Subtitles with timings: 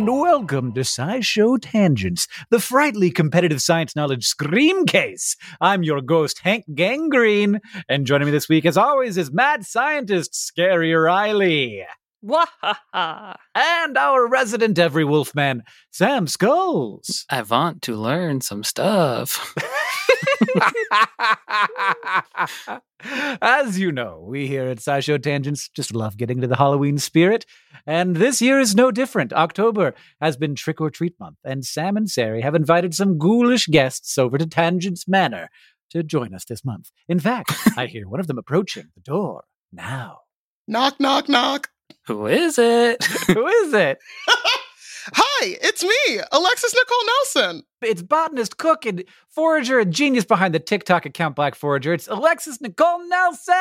[0.00, 5.36] And welcome to SciShow Tangents, the frightly competitive science knowledge scream case.
[5.60, 10.34] I'm your ghost, Hank Gangrene, and joining me this week, as always, is mad scientist
[10.34, 11.84] Scary Riley
[12.24, 13.34] Wahaha.
[13.54, 17.26] and our resident every wolfman, Sam Skulls.
[17.28, 19.54] I want to learn some stuff.
[23.42, 27.46] As you know, we here at SciShow Tangents just love getting into the Halloween spirit,
[27.86, 29.32] and this year is no different.
[29.32, 33.66] October has been Trick or Treat Month, and Sam and Ceri have invited some ghoulish
[33.66, 35.48] guests over to Tangents Manor
[35.90, 36.90] to join us this month.
[37.08, 40.18] In fact, I hear one of them approaching the door now.
[40.66, 41.68] Knock, knock, knock.
[42.06, 43.04] Who is it?
[43.26, 43.98] Who is it?
[45.06, 47.62] Hi, it's me, Alexis Nikole Nelson.
[47.82, 51.94] It's botanist, cook, and forager, and genius behind the TikTok account Black Forager.
[51.94, 53.54] It's Alexis Nikole Nelson.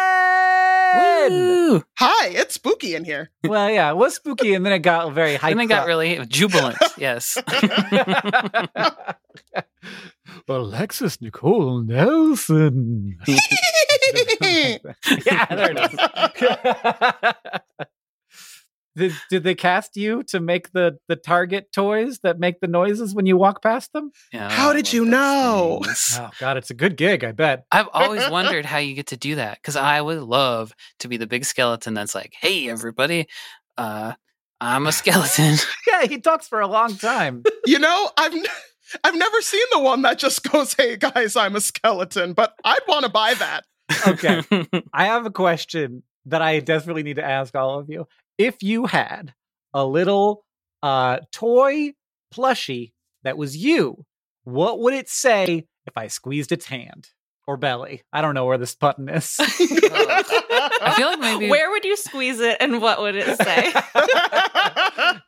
[1.31, 1.83] Woo!
[1.97, 3.29] Hi, it's spooky in here.
[3.45, 5.51] well, yeah, it was spooky, and then it got very hyped.
[5.51, 5.87] And then it got up.
[5.87, 6.77] really jubilant.
[6.97, 7.37] Yes.
[10.49, 13.17] Alexis Nikole Nelson.
[15.25, 17.87] yeah, there it is.
[18.99, 23.15] Did, did they cast you to make the, the target toys that make the noises
[23.15, 24.11] when you walk past them?
[24.31, 25.81] Yeah, How did you know?
[25.83, 26.17] things.
[26.21, 27.65] Oh, God, it's a good gig, I bet.
[27.71, 31.17] I've always wondered how you get to do that because I would love to be
[31.17, 33.27] the big skeleton that's like, "Hey, everybody,
[33.77, 34.13] uh,
[34.61, 35.55] I'm a skeleton."
[35.87, 37.43] Yeah, he talks for a long time.
[37.65, 38.45] you know, I've n-
[39.03, 42.79] I've never seen the one that just goes, "Hey guys, I'm a skeleton," but I'd
[42.87, 43.65] want to buy that.
[44.07, 44.43] Okay.
[44.93, 48.07] I have a question that I desperately need to ask all of you.
[48.39, 49.33] If you had
[49.73, 50.45] a little
[50.81, 51.91] uh, toy
[52.33, 52.93] plushie
[53.23, 54.05] that was you,
[54.45, 57.09] what would it say if I squeezed its hand
[57.47, 58.01] or belly?
[58.13, 59.35] I don't know where this button is.
[59.41, 63.73] I feel like maybe Where would you squeeze it and what would it say?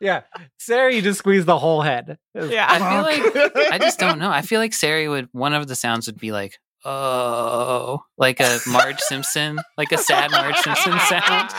[0.00, 0.22] yeah,
[0.58, 2.16] Sarah, you just squeeze the whole head.
[2.34, 2.66] Yeah.
[2.66, 4.30] I feel like I just don't know.
[4.30, 8.58] I feel like Ceri would one of the sounds would be like oh like a
[8.66, 11.50] Marge Simpson, like a sad Marge Simpson sound.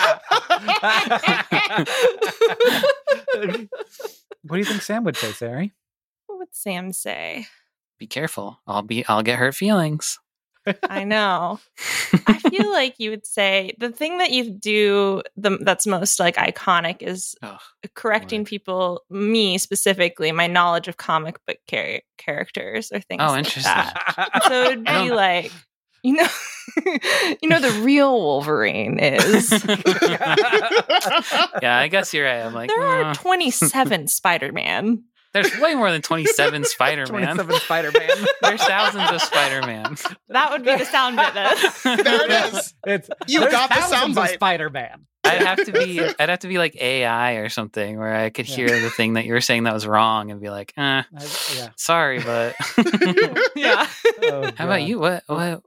[4.45, 5.71] What do you think Sam would say, Ceri?
[6.27, 7.47] What would Sam say?
[7.97, 8.59] Be careful.
[8.67, 9.05] I'll be.
[9.07, 10.19] I'll get hurt feelings.
[10.89, 11.59] I know.
[12.27, 16.35] I feel like you would say the thing that you do the that's most like
[16.37, 17.35] iconic is
[17.95, 23.39] correcting people, me specifically, my knowledge of comic book char- characters or things Oh, like
[23.39, 23.63] interesting.
[23.73, 24.41] that.
[24.47, 25.51] So it'd be like,
[26.03, 26.27] you know,
[27.41, 29.51] you know, the real Wolverine is.
[31.61, 32.41] yeah, I guess you're right.
[32.41, 35.03] I'm like, there are "Uh, 27 Spider-Man.
[35.33, 37.35] There's way more than 27 Spider-Man.
[37.37, 38.09] 27 Spider-Man.
[38.41, 39.97] There's thousands of Spider-Man.
[40.29, 41.55] That would be the sound bit then.
[42.03, 42.73] There it is.
[42.85, 44.33] It's You there's got the thousands of soundbite.
[44.35, 45.07] Spider-Man.
[45.25, 48.47] I'd have to be I'd have to be like AI or something where I could
[48.49, 48.55] Yeah.
[48.57, 51.03] hear the thing that you were saying that was wrong and be like, eh, I-
[51.55, 51.69] yeah.
[51.77, 52.55] sorry, but
[53.55, 53.87] yeah.
[54.23, 54.99] Oh, how about you?
[54.99, 55.61] What what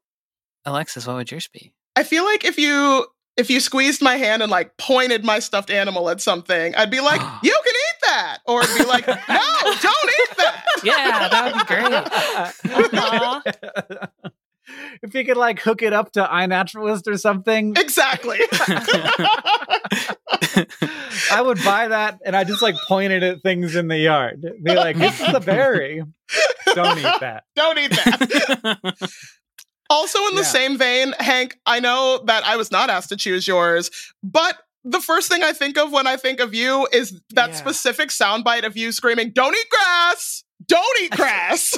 [0.64, 1.72] Alexis, what would yours be?
[1.94, 5.70] I feel like if you if you squeezed my hand and like pointed my stuffed
[5.70, 9.14] animal at something, I'd be like, "You can eat that," or it'd be like, "No,
[9.18, 11.92] don't eat that." Yeah, that would be great.
[12.98, 13.42] Aw.
[15.02, 18.38] if you could like hook it up to iNaturalist or something, Exactly.
[21.30, 24.42] I would buy that and I just like pointed at things in the yard.
[24.62, 26.02] Be like, this is a berry.
[26.74, 27.44] Don't eat that.
[27.54, 29.10] don't eat that.
[29.88, 30.48] Also, in the Yeah.
[30.48, 33.90] same vein, Hank, I know that I was not asked to choose yours,
[34.22, 34.56] but
[34.88, 37.56] the first thing I think of when I think of you is that Yeah.
[37.56, 40.44] specific soundbite of you screaming, "Don't eat grass!
[40.66, 41.74] Don't eat grass!"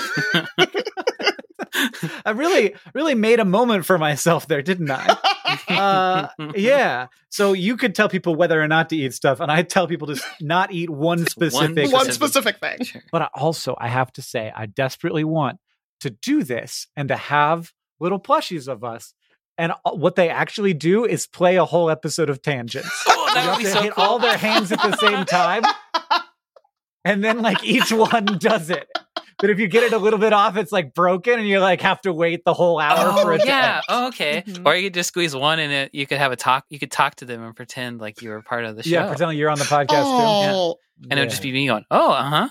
[2.24, 5.16] I really, really made a moment for myself there, didn't I?
[5.68, 7.08] Uh, yeah.
[7.30, 10.06] So you could tell people whether or not to eat stuff, and I tell people
[10.08, 11.92] to not eat one specific.
[11.92, 12.56] One Specific.
[12.58, 13.02] specific thing.
[13.12, 15.58] But I also, I have to say, I desperately want
[16.00, 19.12] to do this and to have little plushies of us.
[19.58, 23.04] And uh, what they actually do is play a whole episode of tangents.
[23.20, 24.04] Oh, You that have would be to so hit cool.
[24.04, 25.62] all their hands at the same time,
[27.04, 28.88] and then like each one does it.
[29.38, 31.80] But if you get it a little bit off, it's like broken, and you like
[31.82, 33.40] have to wait the whole hour for Oh, it.
[33.42, 33.74] to yeah.
[33.76, 33.84] end.
[33.88, 34.42] Oh, okay.
[34.46, 34.62] Mhm.
[34.66, 35.94] Or you could just squeeze one in it.
[35.94, 36.64] You could have a talk.
[36.70, 38.90] You could talk to them and pretend like you were part of the show.
[38.90, 39.06] yeah.
[39.08, 40.72] Pretend you're on the podcast Oh.
[40.74, 41.06] too.
[41.10, 42.48] and it would just be me going, "Oh, uh huh."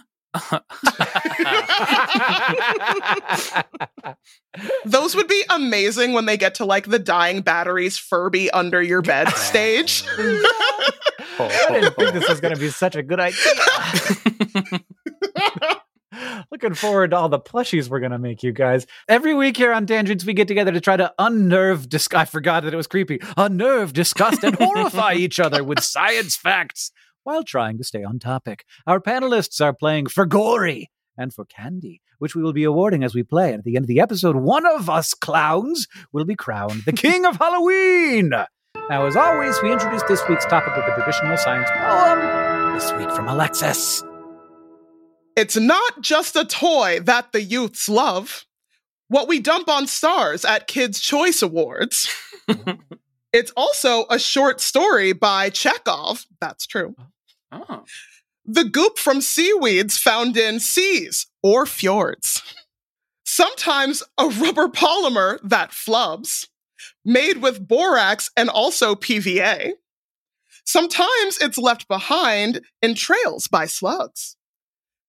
[4.86, 9.01] Those would be amazing when they get to like the dying batteries Furby under your
[9.01, 10.04] bed stage.
[11.39, 13.38] I didn't think this was going to be such a good idea.
[16.51, 18.88] Looking forward to all the plushies we're going to make, you guys.
[19.07, 22.63] Every week here on Tangents, we get together to try to unnerve, dis- I forgot
[22.63, 26.92] that it was creepy, unnerve, disgust, and horrify each other with science facts
[27.27, 28.63] while trying to stay on topic.
[28.88, 33.13] Our panelists are playing for Gory and for Candy, which we will be awarding as
[33.13, 33.50] we play.
[33.50, 36.94] And at the end of the episode, one of us clowns will be crowned the
[36.94, 38.29] King of Halloween.
[38.29, 42.75] Now, as always, we introduce this week's topic with a traditional science poem.
[42.75, 44.06] This week from Alexis.
[45.35, 48.45] It's not just a toy that the youths love.
[49.09, 52.07] What we dump on stars at Kids' Choice Awards.
[53.33, 56.25] it's also a short story by Chekhov.
[56.39, 56.95] That's true.
[57.52, 57.84] Oh.
[58.46, 62.42] The goop from seaweeds found in seas or fjords.
[63.26, 66.48] Sometimes a rubber polymer that flubs,
[67.04, 69.72] made with borax and also PVA.
[70.66, 74.38] Sometimes it's left behind in trails by slugs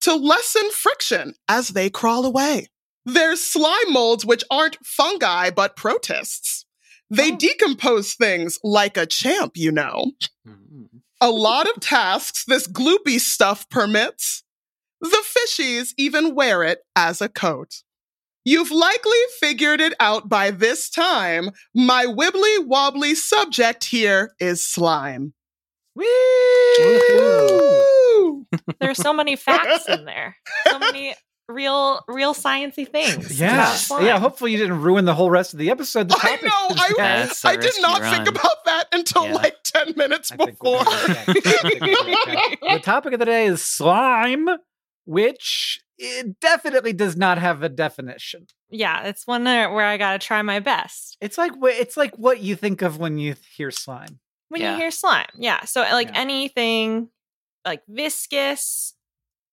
[0.00, 2.66] to lessen friction as they crawl away.
[3.04, 6.64] There's slime molds which aren't fungi but protists.
[7.10, 10.12] They decompose things like a champ, you know
[10.46, 10.97] Mm.
[11.20, 14.44] A lot of tasks this gloopy stuff permits.
[15.00, 17.82] The fishies even wear it as a coat.
[18.44, 21.50] You've likely figured it out by this time.
[21.74, 25.34] My wibbly wobbly subject here is slime.
[25.94, 26.06] Woo!
[28.80, 30.36] There's so many facts in there.
[30.66, 31.14] So many
[31.48, 33.40] real, real sciencey things.
[33.40, 33.76] Yeah.
[34.00, 34.18] Yeah.
[34.18, 36.08] Hopefully, you didn't ruin the whole rest of the episode.
[36.08, 36.50] The I know,
[36.82, 38.14] I- Yeah, That's a I did not run.
[38.14, 39.34] think about that until Yeah.
[39.34, 40.84] like 10 minutes I before.
[40.84, 41.50] gonna be okay.
[41.64, 42.56] I think we're okay.
[42.76, 44.48] the topic of the day is slime,
[45.04, 48.46] which it definitely does not have a definition.
[48.70, 51.16] Yeah, it's one where where I got to try my best.
[51.20, 54.20] It's like it's like what you think of when you hear slime.
[54.50, 54.72] When Yeah.
[54.72, 55.26] you hear slime.
[55.38, 55.64] Yeah.
[55.64, 56.20] So, like Yeah.
[56.20, 57.08] anything
[57.64, 58.94] like viscous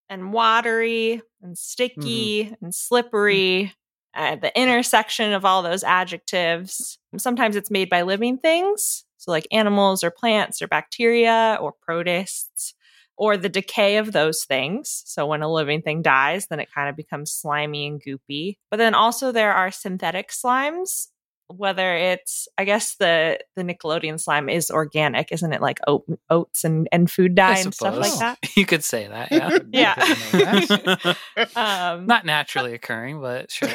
[0.09, 3.74] and watery and sticky and slippery,
[4.15, 6.97] uh, the intersection of all those adjectives.
[7.17, 9.03] Sometimes it's made by living things.
[9.17, 12.74] So, like animals or plants or bacteria or protists
[13.17, 15.03] or the decay of those things.
[15.05, 18.57] So, when a living thing dies, then it kind of becomes slimy and goopy.
[18.69, 21.07] But then also, there are synthetic slimes.
[21.48, 25.62] Whether it's I guess the the Nickelodeon slime is organic, isn't it?
[25.62, 28.40] Like oat, oats and and food dye and stuff like that.
[28.56, 29.58] You could say that, yeah.
[31.36, 31.54] Yeah.
[31.56, 33.68] Um, Not naturally occurring, but sure.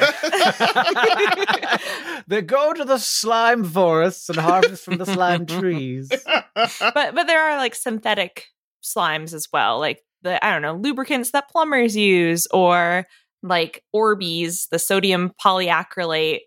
[2.27, 6.09] they go to the slime forests and harvest from the slime trees.
[6.25, 8.47] but but there are like synthetic
[8.83, 13.05] slimes as well, like the I don't know lubricants that plumbers use, or
[13.43, 16.41] like Orbeez, the sodium polyacrylate,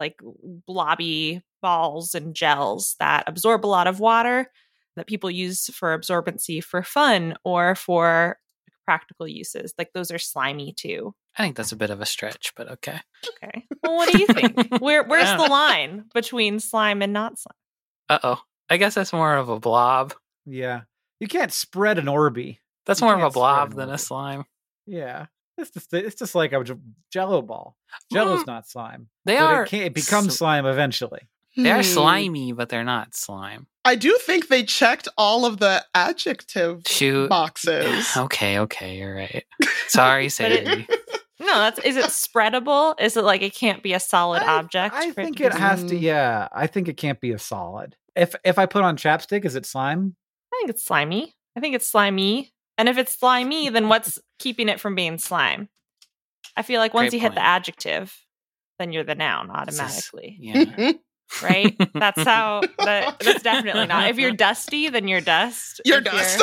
[0.00, 0.20] like
[0.66, 4.50] blobby balls and gels that absorb a lot of water
[4.96, 8.38] that people use for absorbency for fun or for
[8.84, 9.74] practical uses.
[9.78, 11.14] Like those are slimy too.
[11.36, 13.00] I think that's a bit of a stretch, but okay.
[13.42, 13.66] Okay.
[13.82, 14.56] Well, what do you think?
[14.80, 17.54] Where where's the line between slime and not slime?
[18.08, 18.40] Uh oh.
[18.70, 20.14] I guess that's more of a blob.
[20.46, 20.82] Yeah.
[21.20, 22.58] You can't spread an Orby.
[22.86, 24.44] That's You more of a blob than a slime.
[24.86, 25.26] Yeah.
[25.56, 26.64] It's just it's just like a
[27.12, 27.76] jello ball.
[28.12, 29.08] Jello's Mm, not slime.
[29.24, 29.62] They but are.
[29.64, 31.28] it, can't, it becomes sl- slime eventually.
[31.56, 31.82] They are Hmm.
[31.82, 33.68] slimy, but they're not slime.
[33.84, 37.28] I do think they checked all of the adjective Shoot.
[37.28, 38.16] boxes.
[38.16, 39.44] Okay, okay, you're right.
[39.88, 40.86] Sorry, Sadie.
[41.40, 42.98] No, that's is it spreadable?
[42.98, 44.94] Is it like it can't be a solid I- object?
[44.94, 47.96] I think to it has to yeah, I think it can't be a solid.
[48.16, 50.14] If if I put on chapstick, is it slime?
[50.52, 51.34] I think it's slimy.
[51.56, 52.53] I think it's slimy.
[52.78, 55.68] And if it's slimy, then what's keeping it from being slime?
[56.56, 58.14] I feel like once Great you hit the adjective,
[58.78, 60.92] then you're the noun This is- automatically, Yeah.
[61.42, 61.76] right?
[61.94, 64.10] That's how that, that's definitely not.
[64.10, 65.80] If you're dusty, then you're dust.
[65.84, 66.42] You're If dust.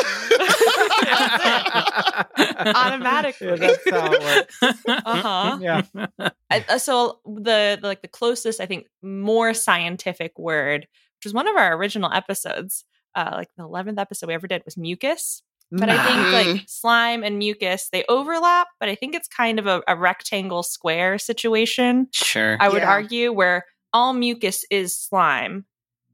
[2.37, 3.47] Automatically.
[3.47, 4.83] Yeah, that's how it works.
[4.87, 5.57] Uh-huh.
[5.61, 5.81] Yeah.
[6.49, 10.81] I- uh, so the, the like the closest I think more scientific word,
[11.17, 12.85] which was one of our original episodes,
[13.15, 15.43] uh, like the eleventh episode we ever did was mucus.
[15.71, 16.33] But I think Mm.
[16.55, 20.63] like slime and mucus they overlap, but I think it's kind of a, a rectangle
[20.63, 22.07] square situation.
[22.11, 22.57] Sure.
[22.59, 22.89] I would Yeah.
[22.89, 25.65] argue where all mucus is slime.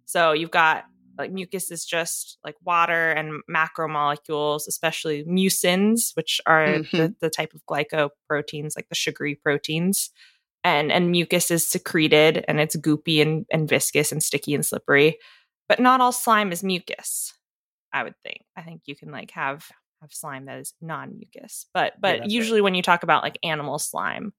[0.06, 0.86] So you've got
[1.18, 7.54] like mucus is just like water and macromolecules, especially mucins, which are the, the type
[7.56, 10.12] of glycoproteins, like the sugary proteins.
[10.64, 15.18] And and mucus is secreted and it's goopy and, and viscous and sticky and slippery.
[15.70, 17.34] But not all slime is mucus,
[18.00, 18.42] I would think.
[18.56, 19.66] I think you can like have
[20.02, 21.66] have slime that is non-mucus.
[21.74, 22.30] But but right.
[22.30, 24.34] usually when you talk about like animal slime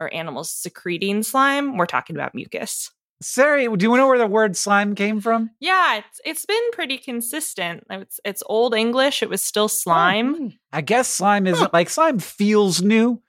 [0.00, 2.90] or animals secreting slime, we're talking about mucus.
[3.22, 5.50] Ceri, do you know where the word slime came from?
[5.60, 7.84] Yeah, it's it's been pretty consistent.
[7.88, 9.22] It's it's old English.
[9.22, 10.58] It was still slime.
[10.72, 13.22] I guess slime isn't like slime feels new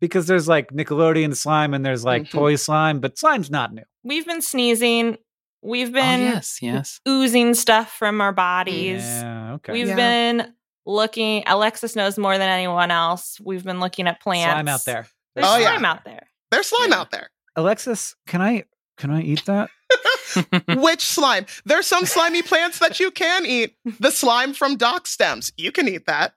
[0.00, 2.30] because there's like Nickelodeon slime and there's like Mhm.
[2.30, 3.82] toy slime, but slime's not new.
[4.04, 5.18] We've been sneezing.
[5.62, 7.00] We've Oh, been yes, yes.
[7.08, 9.02] oozing stuff from our bodies.
[9.02, 9.72] Yeah, okay.
[9.72, 9.96] We've Yeah.
[9.96, 10.54] been
[10.86, 11.44] looking.
[11.46, 13.38] Alexis knows more than anyone else.
[13.42, 14.52] We've been looking at plants.
[14.52, 15.06] slime out there.
[15.34, 15.68] There's Oh, yeah.
[15.72, 16.26] slime out there.
[16.50, 16.98] There's slime Yeah.
[17.00, 17.30] out there.
[17.56, 18.64] Alexis, can I
[18.96, 19.70] can I eat that?
[20.78, 21.46] Which slime?
[21.64, 23.74] There's some slimy plants that you can eat.
[23.98, 26.34] The slime from dock stems, you can eat that.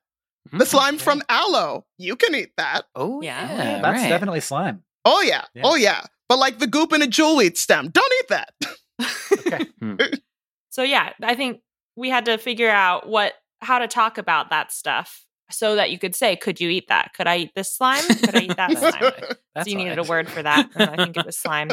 [0.51, 1.03] The Mm, slime okay.
[1.03, 2.84] from aloe, you can eat that.
[2.96, 3.42] Oh, Yeah.
[3.50, 3.82] yeah.
[3.82, 4.10] That's right.
[4.10, 4.84] definitely slime.
[5.06, 5.46] Oh yeah.
[5.53, 5.62] Yeah.
[5.65, 6.01] oh yeah.
[6.30, 8.53] But like the goop in a jewelweed stem, don't eat that.
[9.02, 9.66] Okay.
[10.70, 11.62] So yeah, I think
[11.96, 16.00] we had to figure out what how to talk about that stuff so that you
[16.00, 17.12] could say, could you eat that?
[17.16, 18.04] Could I eat this slime?
[18.08, 19.14] Could I eat that slime?
[19.64, 20.72] So you needed a word for that.
[20.74, 21.70] And I think it was slime.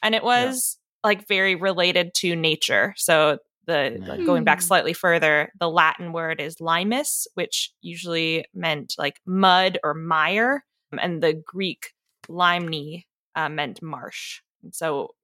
[0.00, 2.94] And it was like very related to nature.
[2.96, 4.62] So the like, going back Mm.
[4.62, 10.64] slightly further, the Latin word is limus, which usually meant like mud or mire,
[10.96, 11.94] and the Greek
[12.28, 14.40] limni uh, meant marsh.
[14.62, 15.16] And so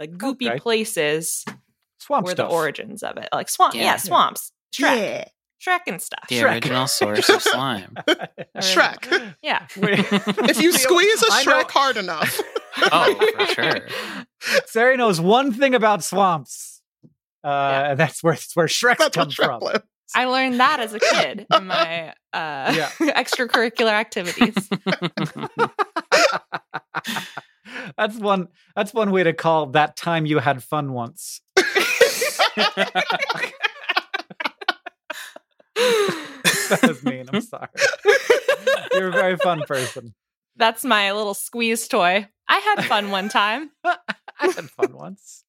[0.00, 0.58] like goopy Okay.
[0.58, 1.44] places
[1.98, 2.48] Swamp were stuff.
[2.50, 3.28] the origins of it.
[3.32, 3.96] Like swamp, yeah, Yeah.
[3.96, 5.24] swamps, Shrek, Yeah.
[5.66, 6.24] Shrek and stuff.
[6.28, 6.52] The Shrek.
[6.54, 7.94] original source of slime.
[8.58, 9.34] Shrek.
[9.42, 9.66] Yeah.
[9.76, 12.40] If you squeeze a Shrek hard enough.
[12.92, 13.80] Oh, for sure.
[14.72, 16.82] Ceri knows one thing about swamps.
[17.42, 17.90] Uh, Yeah.
[17.92, 19.60] and that's where that's where Shrek That's comes Shrek from.
[19.60, 19.84] lives.
[20.14, 22.90] I learned that as a kid in my uh, Yeah.
[23.00, 24.54] extracurricular activities.
[27.96, 28.48] That's one.
[28.74, 31.40] That's one way to call that time you had fun once.
[35.76, 37.26] that was mean.
[37.32, 37.68] I'm sorry.
[38.92, 40.14] You're a very fun person.
[40.56, 42.28] That's my little squeeze toy.
[42.48, 43.70] I had fun one time.
[43.84, 43.96] I
[44.40, 45.44] had fun once.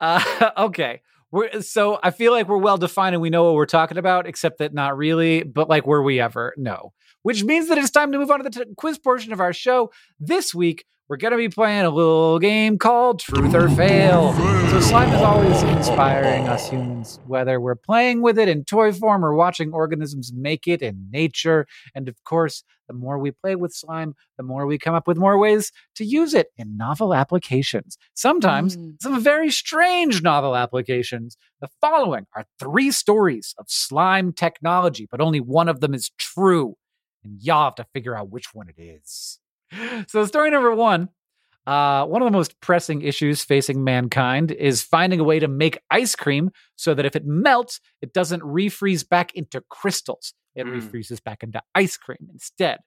[0.00, 1.02] Uh, okay.
[1.30, 4.26] We're, so I feel like we're well defined and we know what we're talking about,
[4.26, 6.52] except that not really, but like, were we ever?
[6.56, 6.92] No.
[7.22, 9.52] Which means that it's time to move on to the t- quiz portion of our
[9.52, 9.90] show.
[10.18, 14.32] This week, we're going to be playing a little game called Truth or Fail.
[14.70, 19.22] So, slime is always inspiring us humans, whether we're playing with it in toy form
[19.22, 21.66] or watching organisms make it in nature.
[21.94, 25.18] And of course, the more we play with slime, the more we come up with
[25.18, 27.98] more ways to use it in novel applications.
[28.14, 28.94] Sometimes Mm.
[29.02, 31.36] some very strange novel applications.
[31.60, 36.76] The following are three stories of slime technology, but only one of them is true.
[37.22, 39.40] And y'all have to figure out which one it is.
[40.08, 41.08] So, story number one
[41.66, 45.78] uh, one of the most pressing issues facing mankind is finding a way to make
[45.90, 50.34] ice cream so that if it melts, it doesn't refreeze back into crystals.
[50.56, 50.80] It Mm.
[50.82, 52.80] refreezes back into ice cream instead.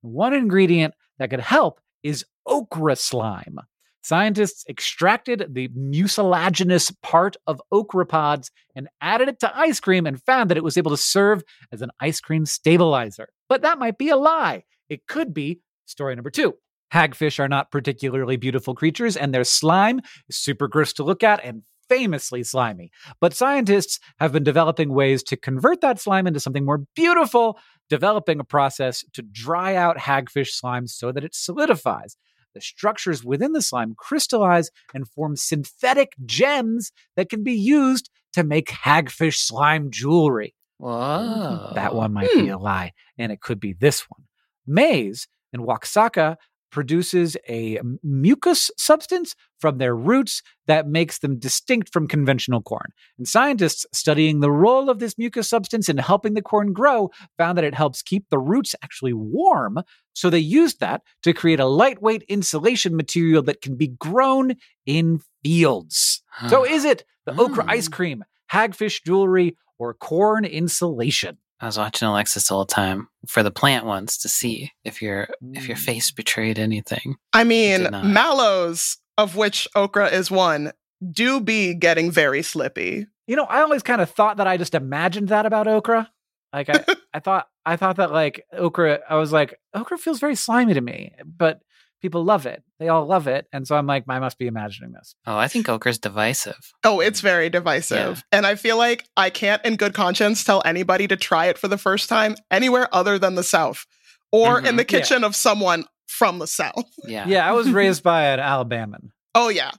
[0.00, 3.58] One ingredient that could help is okra slime.
[4.02, 10.20] Scientists extracted the mucilaginous part of okra pods and added it to ice cream and
[10.22, 13.28] found that it was able to serve as an ice cream stabilizer.
[13.48, 14.64] But that might be a lie.
[14.88, 16.54] It could be story number two.
[16.92, 21.42] Hagfish are not particularly beautiful creatures, and their slime is super gross to look at
[21.42, 22.90] and famously slimy.
[23.20, 27.58] But scientists have been developing ways to convert that slime into something more beautiful,
[27.88, 32.16] developing a process to dry out hagfish slime so that it solidifies.
[32.54, 38.44] The structures within the slime crystallize and form synthetic gems that can be used to
[38.44, 40.54] make hagfish slime jewelry.
[40.78, 41.72] Whoa.
[41.74, 42.52] That one might be hmm.
[42.52, 44.24] a lie, and it could be this one.
[44.66, 46.36] Maize in Oaxaca
[46.70, 52.86] produces a mucus substance from their roots that makes them distinct from conventional corn.
[53.18, 57.58] And scientists studying the role of this mucus substance in helping the corn grow found
[57.58, 59.80] that it helps keep the roots actually warm.
[60.14, 64.54] So they used that to create a lightweight insulation material that can be grown
[64.86, 66.22] in fields.
[66.48, 67.70] So is it the okra Hmm.
[67.70, 71.36] ice cream, hagfish jewelry, or corn insulation?
[71.62, 75.28] I was watching Alexis all the time for the plant ones to see if your
[75.54, 75.80] if your Mm.
[75.80, 77.16] face betrayed anything.
[77.32, 80.72] I mean, mallows, of which okra is one,
[81.10, 83.06] do be getting very slippy.
[83.28, 86.10] You know, I always kind of thought that I just imagined that about okra.
[86.52, 90.34] Like I, I thought I thought that like okra, I was like, okra feels very
[90.34, 91.60] slimy to me, but
[92.02, 92.62] people love it.
[92.78, 93.46] They all love it.
[93.52, 95.14] And so I'm like, I must be imagining this.
[95.26, 96.58] Oh, I think okra's divisive.
[96.84, 98.22] Oh, it's very divisive.
[98.32, 101.68] And I feel like I can't, in good conscience, tell anybody to try it for
[101.68, 103.86] the first time anywhere other than the South
[104.32, 104.76] or in Mhm.
[104.76, 104.84] the Yeah.
[105.00, 106.84] kitchen of someone from the South.
[107.06, 107.26] Yeah.
[107.26, 109.10] Yeah, I was raised by an Alabaman.
[109.34, 109.70] Oh, yeah.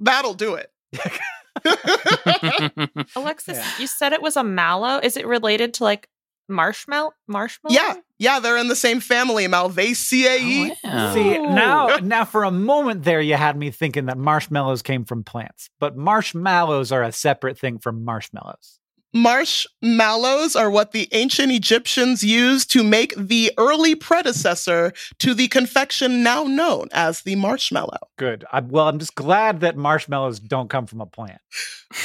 [0.00, 0.70] That'll do it.
[3.16, 3.70] Alexis, Yeah.
[3.78, 4.98] you said it was a mallow.
[5.02, 6.08] Is it related to like
[6.48, 7.12] marshmallow?
[7.26, 7.74] Marshmallow?
[7.74, 7.94] yeah.
[8.18, 10.70] Yeah, they're in the same family, Malvaceae.
[10.70, 11.12] Oh, yeah.
[11.12, 15.24] See, now now for a moment there you had me thinking that marshmallows came from
[15.24, 15.70] plants.
[15.80, 18.78] But marshmallows are a separate thing from marshmallows.
[19.14, 26.22] Marshmallows are what the ancient Egyptians used to make the early predecessor to the confection
[26.22, 27.98] now known as the marshmallow.
[28.18, 28.44] Good.
[28.52, 31.40] I, well, I'm just glad that marshmallows don't come from a plant.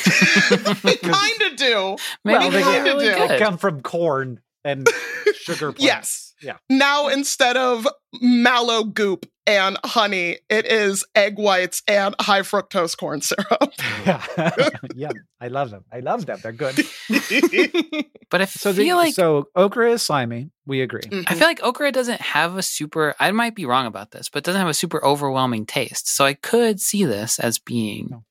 [0.84, 1.96] they kind of do.
[2.26, 4.88] Maybe Well, they they're get- really they They come from corn and
[5.36, 5.84] sugar plants.
[5.84, 6.27] Yes.
[6.42, 6.58] Yeah.
[6.70, 7.88] Now, instead of
[8.22, 13.74] mallow goop and honey, it is egg whites and high fructose corn syrup.
[14.06, 14.70] Yeah.
[14.96, 15.12] Yum.
[15.42, 15.84] I love them.
[15.92, 16.40] I love them.
[16.42, 16.76] They're good.
[18.30, 20.52] But I So, feel the, like so okra is slimy.
[20.66, 21.00] We agree.
[21.02, 21.24] Mm-hmm.
[21.28, 24.40] I feel like okra doesn't have a super I might be wrong about this, but
[24.40, 26.14] it doesn't have a super overwhelming taste.
[26.14, 28.24] So I could see this as being No.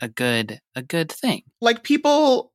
[0.00, 1.42] a good a good thing.
[1.60, 2.49] like people,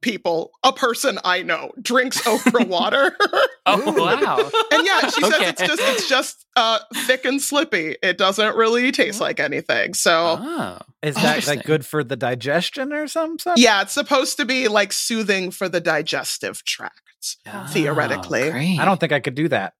[0.00, 3.16] people, a person I know drinks okra water.
[3.64, 4.38] Oh wow.
[4.72, 5.48] And yeah, she says Okay.
[5.50, 7.94] it's just it's just uh thick and slippy.
[8.02, 9.94] It doesn't really taste like anything.
[9.94, 10.78] So Oh.
[11.00, 13.52] Is that like good for the digestion or something?
[13.56, 17.36] yeah, it's supposed to be like soothing for the digestive tract.
[17.46, 18.50] Oh, Theoretically.
[18.50, 18.80] great.
[18.80, 19.74] I don't think I could do that,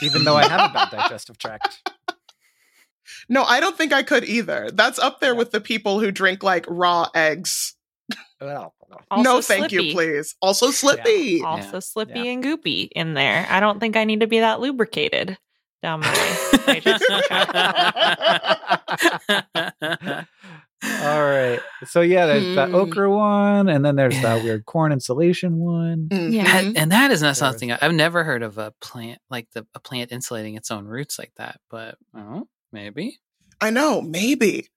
[0.00, 1.90] even though I have a bad digestive tract.
[3.28, 4.70] No, I don't think I could either.
[4.72, 5.38] That's up there Yeah.
[5.38, 7.74] with the people who drink like raw eggs.
[8.40, 8.74] Well,
[9.10, 9.86] Also no, thank slippy.
[9.86, 10.34] you, please.
[10.40, 11.42] Also slippy.
[11.42, 11.78] Also Yeah.
[11.80, 12.32] slippy Yeah.
[12.32, 13.46] and goopy in there.
[13.50, 15.38] I don't think I need to be that lubricated
[15.82, 17.08] down my digestive.
[20.80, 21.58] All right.
[21.86, 22.74] So yeah, there's the Hmm.
[22.74, 26.08] okra one, and then there's that weird corn insulation one.
[26.08, 26.32] Mhm.
[26.32, 26.56] Yeah.
[26.58, 29.20] and, and that is not There is- something I- I've never heard of a plant
[29.28, 31.60] like the a plant insulating its own roots like that.
[31.68, 33.18] But oh, maybe.
[33.60, 34.68] I know, maybe.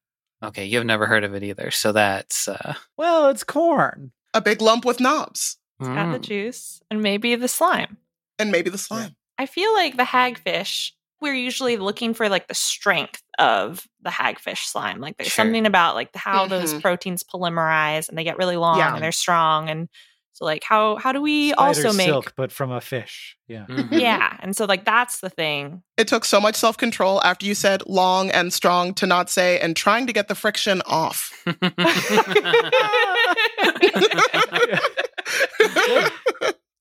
[0.43, 1.71] Okay, you've never heard of it either.
[1.71, 4.12] So that's uh Well, it's corn.
[4.34, 5.58] A big lump with knobs.
[5.80, 6.21] Got the mm.
[6.21, 7.97] juice and maybe the slime.
[8.38, 9.15] And maybe the slime.
[9.39, 14.65] I feel like the hagfish, we're usually looking for like the strength of the hagfish
[14.65, 14.99] slime.
[14.99, 15.43] Like there's Sure.
[15.45, 16.82] something about like how those Mhm.
[16.82, 18.93] proteins polymerize and they get really long Yeah.
[18.93, 19.89] and they're strong and
[20.34, 23.38] So like how how do we Spider also make silk, but from a fish.
[23.48, 23.65] Yeah.
[23.67, 23.89] Mhm.
[23.91, 24.38] Yeah.
[24.39, 25.84] And so like that's the thing.
[25.98, 29.60] It took so much self control after you said long and strong to not say
[29.60, 31.32] and trying to get the friction off.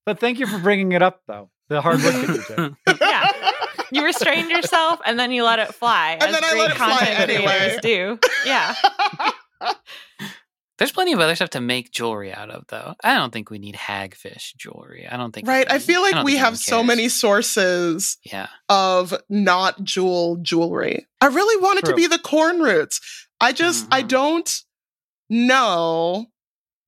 [0.06, 1.50] But thank you for bringing it up, though.
[1.68, 2.98] The hard work that you did.
[3.00, 3.28] yeah.
[3.92, 6.12] You restrained yourself and then you let it fly.
[6.20, 7.78] And as then I let it fly anyway.
[7.80, 8.18] do.
[8.44, 8.74] Yeah.
[10.80, 12.94] There's plenty of other stuff to make jewelry out of, though.
[13.04, 15.06] I don't think we need hagfish jewelry.
[15.06, 15.46] I don't think.
[15.46, 15.70] right.
[15.70, 18.48] I feel like don't we have so many sources Yeah.
[18.70, 21.06] of not jewel jewelry.
[21.20, 22.98] I really want it to be the corn roots.
[23.40, 24.08] I just, I Mhm.
[24.08, 24.60] don't
[25.28, 26.26] know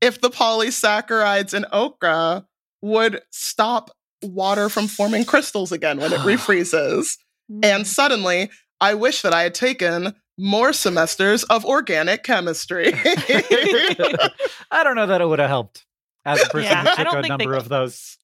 [0.00, 2.46] if the polysaccharides in okra
[2.80, 3.90] would stop
[4.22, 7.18] water from forming crystals again when it refreezes.
[7.62, 8.50] And suddenly,
[8.80, 12.92] I wish that I had taken more semesters of organic chemistry.
[12.94, 15.84] I don't know that it would have helped
[16.24, 18.16] as a person Yeah, who took a think they- number of those.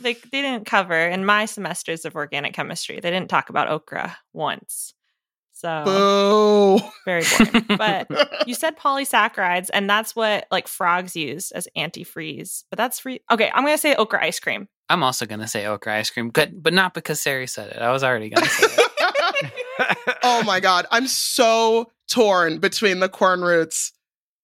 [0.00, 3.00] they they didn't cover in my semesters of organic chemistry.
[3.00, 4.94] They didn't talk about okra once.
[5.52, 6.80] So Boo.
[7.06, 7.64] very boring.
[7.78, 8.08] But
[8.46, 12.64] you said polysaccharides, and that's what like frogs use as antifreeze.
[12.68, 13.20] But that's free.
[13.30, 14.68] Okay, I'm gonna say okra ice cream.
[14.90, 17.78] I'm also gonna say okra ice cream, good, but not because Ceri said it.
[17.80, 18.90] I was already gonna say it.
[20.22, 23.92] oh my god, I'm so torn between the corn roots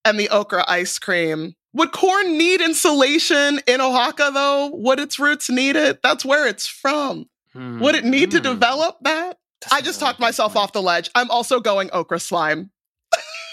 [0.05, 1.55] and the okra ice cream.
[1.75, 4.71] Would corn need insulation in Oaxaca though?
[4.75, 6.01] Would its roots need it?
[6.03, 7.27] That's where it's from.
[7.55, 8.43] Would it need to Hmm.
[8.45, 9.39] develop that?
[9.61, 10.65] That's I a just really talked myself point.
[10.65, 11.11] off the ledge.
[11.15, 12.71] I'm also going okra slime.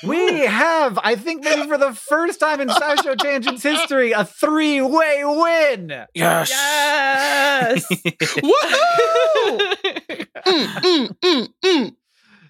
[0.08, 4.82] we have, I think, maybe for the first time in SciShow Tangents history, a three
[4.82, 6.06] way win.
[6.16, 6.50] Yes.
[6.50, 7.86] Yes.
[8.38, 9.76] Woohoo!
[10.20, 11.96] Mm, mm, mm.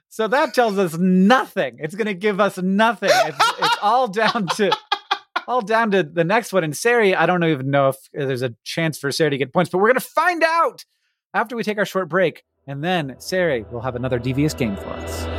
[0.10, 1.78] So that tells us nothing.
[1.80, 3.12] It's going to give us nothing.
[3.12, 4.76] It's, it's all down to
[5.48, 6.64] all down to the next one.
[6.64, 9.70] And Ceri, I don't even know if there's a chance for Ceri to get points,
[9.70, 10.86] but we're going to find out
[11.34, 12.44] after we take our short break.
[12.68, 15.39] And then Ceri will have another devious game for us.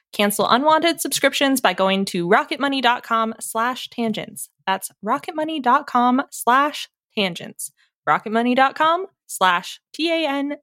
[0.11, 4.49] Cancel unwanted subscriptions by going to rocketmoney.com slash tangents.
[4.67, 7.71] That's rocketmoney.com slash tangents.
[8.07, 10.55] rocketmoney.com slash T-A-N-G-E-N-T-S.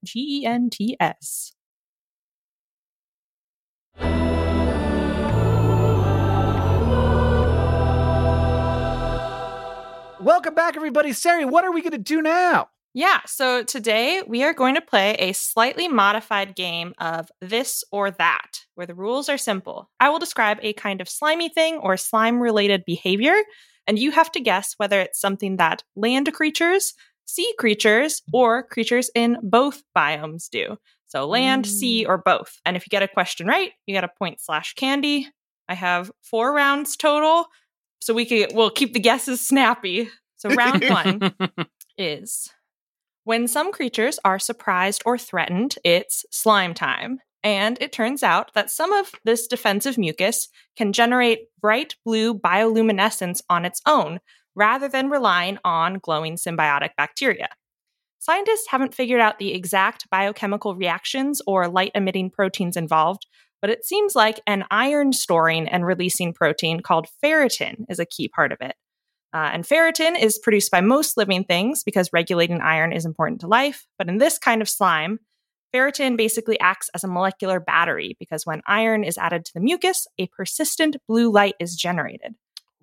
[10.20, 11.10] Welcome back, everybody.
[11.10, 12.68] Ceri, what are we going to do now?
[12.94, 18.10] Yeah, so today we are going to play a slightly modified game of this or
[18.12, 19.90] that, where the rules are simple.
[20.00, 23.36] I will describe a kind of slimy thing or slime related behavior,
[23.86, 26.94] and you have to guess whether it's something that land creatures,
[27.26, 30.78] sea creatures, or creatures in both biomes do.
[31.08, 32.08] So land, sea, mm.
[32.08, 32.58] or both.
[32.64, 35.28] And if you get a question right, you get a point slash candy.
[35.68, 37.46] I have four rounds total,
[38.00, 40.08] so we can we'll keep the guesses snappy.
[40.36, 41.34] So round one
[41.98, 42.50] is
[43.28, 47.18] when some creatures are surprised or threatened, it's slime time.
[47.44, 53.42] And it turns out that some of this defensive mucus can generate bright blue bioluminescence
[53.50, 54.20] on its own,
[54.54, 57.48] rather than relying on glowing symbiotic bacteria.
[58.18, 63.26] Scientists haven't figured out the exact biochemical reactions or light emitting proteins involved,
[63.60, 68.26] but it seems like an iron storing and releasing protein called ferritin is a key
[68.26, 68.74] part of it.
[69.32, 73.46] Uh, and ferritin is produced by most living things because regulating iron is important to
[73.46, 73.86] life.
[73.98, 75.18] But in this kind of slime,
[75.74, 80.06] ferritin basically acts as a molecular battery because when iron is added to the mucus,
[80.18, 82.34] a persistent blue light is generated.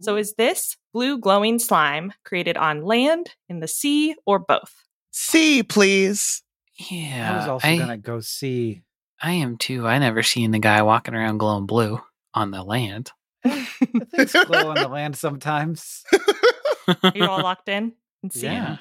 [0.01, 4.73] So, is this blue glowing slime created on land, in the sea, or both?
[5.11, 6.43] C, please.
[6.91, 7.31] Yeah.
[7.31, 8.81] I was also going to go sea.
[9.21, 9.87] I am too.
[9.87, 12.01] I never seen the guy walking around glowing blue
[12.33, 13.11] on the land.
[14.11, 16.03] Things glow on the land sometimes.
[16.87, 17.93] Are you all locked in?
[18.23, 18.47] And sea?
[18.47, 18.77] Yeah.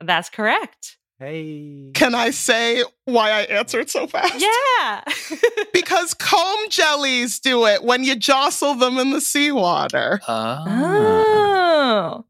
[0.00, 0.96] That's correct.
[1.18, 1.90] Hey.
[1.94, 4.40] Can I say why I answered so fast?
[4.40, 5.02] Yeah.
[5.72, 10.20] Because comb jellies do it when you jostle them in the seawater.
[10.28, 10.64] Oh.
[10.68, 12.24] oh.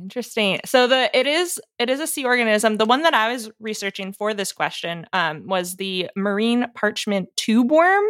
[0.00, 0.60] Interesting.
[0.64, 2.76] So the it is it is a sea organism.
[2.76, 7.70] The one that I was researching for this question um, was the marine parchment tube
[7.70, 8.04] worm,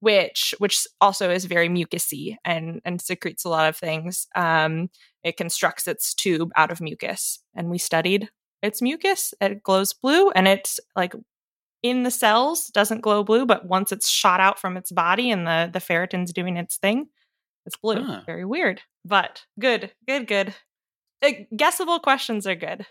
[0.00, 4.26] which which also is very mucusy and and secretes a lot of things.
[4.34, 4.90] Um,
[5.22, 8.28] it constructs its tube out of mucus, and we studied
[8.62, 9.32] its mucus.
[9.40, 11.14] It glows blue, and it's like
[11.82, 15.46] in the cells doesn't glow blue, but once it's shot out from its body and
[15.46, 17.06] the the ferritin's doing its thing,
[17.66, 18.02] it's blue.
[18.02, 18.22] Huh.
[18.26, 20.54] Very weird, but good, good, good.
[21.22, 22.86] Uh, guessable questions are good.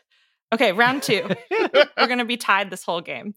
[0.51, 1.27] Okay, round two.
[1.51, 3.35] We're going to be tied this whole game.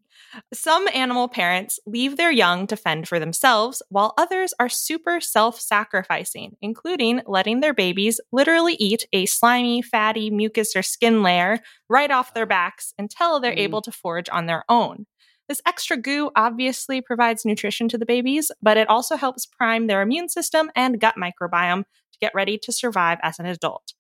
[0.54, 5.60] Some animal parents leave their young to fend for themselves, while others are super self
[5.60, 11.58] sacrificing, including letting their babies literally eat a slimy, fatty mucus or skin layer
[11.90, 13.58] right off their backs until they're Mm.
[13.58, 15.04] able to forage on their own.
[15.48, 20.00] This extra goo obviously provides nutrition to the babies, but it also helps prime their
[20.00, 23.92] immune system and gut microbiome to get ready to survive as an adult.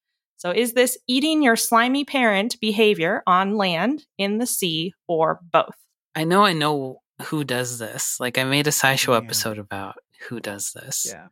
[0.42, 5.76] So, is this eating your slimy parent behavior on land, in the sea, or both?
[6.16, 8.18] I know I know who does this.
[8.18, 9.18] Like I made a SciShow Yeah.
[9.18, 9.94] episode about
[10.28, 11.06] who does this.
[11.08, 11.28] Yeah.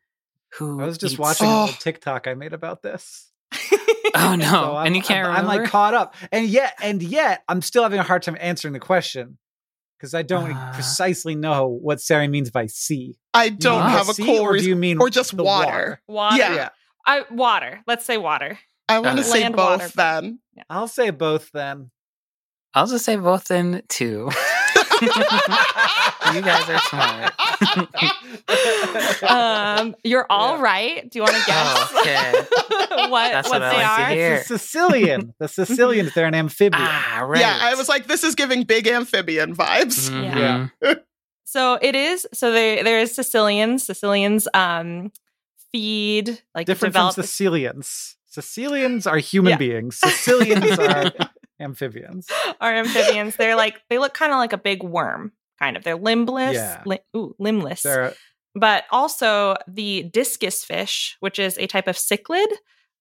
[0.59, 1.61] Who I was just eats- watching a Oh.
[1.65, 3.33] little TikTok I made about this.
[4.15, 4.45] Oh no.
[4.45, 5.53] So I'm, and you can't I'm, remember.
[5.55, 6.15] I'm like caught up.
[6.31, 9.39] And yet, and yet, I'm still having a hard time answering the question
[9.99, 10.73] because I don't Uh.
[10.73, 13.19] precisely know what Ceri means by sea.
[13.35, 14.69] I don't mean have a sea, cool or do reason.
[14.69, 16.01] you mean or just the water.
[16.07, 16.37] Water.
[16.37, 16.69] Yeah.
[17.05, 17.81] I, water.
[17.89, 18.57] Let's say water.
[18.91, 20.39] I want to Uh, say both water, then.
[20.69, 21.91] I'll say both then.
[22.75, 24.31] I'll just say both then too.
[25.03, 27.33] you guys are smart.
[29.23, 30.63] Um, you're all Yeah.
[30.63, 31.11] right.
[31.11, 32.33] Do you want to guess Okay.
[33.11, 34.35] what That's what what I they like are?
[34.41, 35.35] It's a caecilian.
[35.39, 36.83] the caecilians, they're an amphibian.
[36.83, 37.41] ah, right.
[37.41, 40.11] Yeah, I was like, this is giving big amphibian vibes.
[40.11, 40.71] Mhm.
[41.45, 42.27] So it is.
[42.33, 43.87] So they, there is caecilians.
[43.87, 45.13] Caecilians um
[45.73, 47.15] feed like Different develop.
[47.15, 48.17] from Sicilians.
[48.31, 49.57] Sicilians are human Yeah.
[49.59, 49.99] beings.
[50.03, 51.13] Caecilians are
[51.61, 52.27] amphibians.
[52.61, 53.37] are amphibians.
[53.37, 55.33] They're like they look kind of like a big worm.
[55.59, 55.85] Kind of.
[55.85, 56.55] They're limbless.
[56.55, 56.83] Yeah.
[56.87, 57.83] Li- ooh, limbless.
[57.83, 58.15] They're
[58.55, 62.47] but also the discus fish, which is a type of cichlid.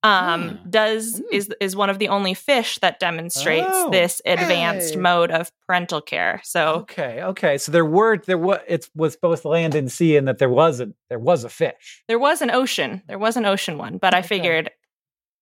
[0.01, 0.69] um, Hmm.
[0.69, 1.23] does Mm.
[1.33, 4.99] is is one of the only fish that demonstrates Oh, this advanced hey.
[4.99, 6.39] mode of parental care.
[6.45, 7.57] So Okay, okay.
[7.57, 10.95] So there were there was it was both land and sea, and that there wasn't
[11.09, 12.01] there was a fish.
[12.07, 13.01] there was an ocean.
[13.09, 14.71] There was an ocean one, but I figured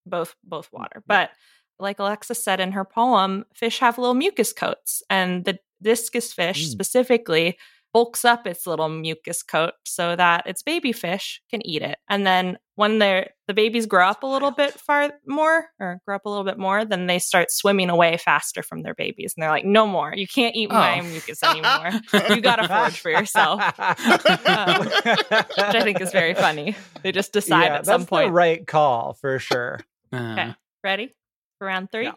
[0.09, 1.03] both both water.
[1.05, 1.31] But
[1.79, 6.65] like Alexis said in her poem, fish have little mucus coats, and the discus fish
[6.65, 6.71] Mm.
[6.71, 7.57] specifically
[7.93, 11.97] bulks up its little mucus coat so that its baby fish can eat it.
[12.09, 16.15] And then when they're the babies grow up a little bit far more or grow
[16.17, 19.33] up a little bit more, then they start swimming away faster from their babies.
[19.35, 20.13] And they're like, no more.
[20.15, 21.03] You can't eat my Oh.
[21.03, 21.91] mucus anymore.
[22.35, 23.61] you gotta forage for yourself.
[23.79, 26.75] Um, Which I think is very funny.
[27.03, 28.27] They just decide yeah, at some point.
[28.29, 29.79] the right call for sure.
[30.13, 30.41] Okay.
[30.41, 30.53] Uh-huh.
[30.83, 31.13] Ready
[31.57, 32.05] for round three?
[32.05, 32.13] Yeah.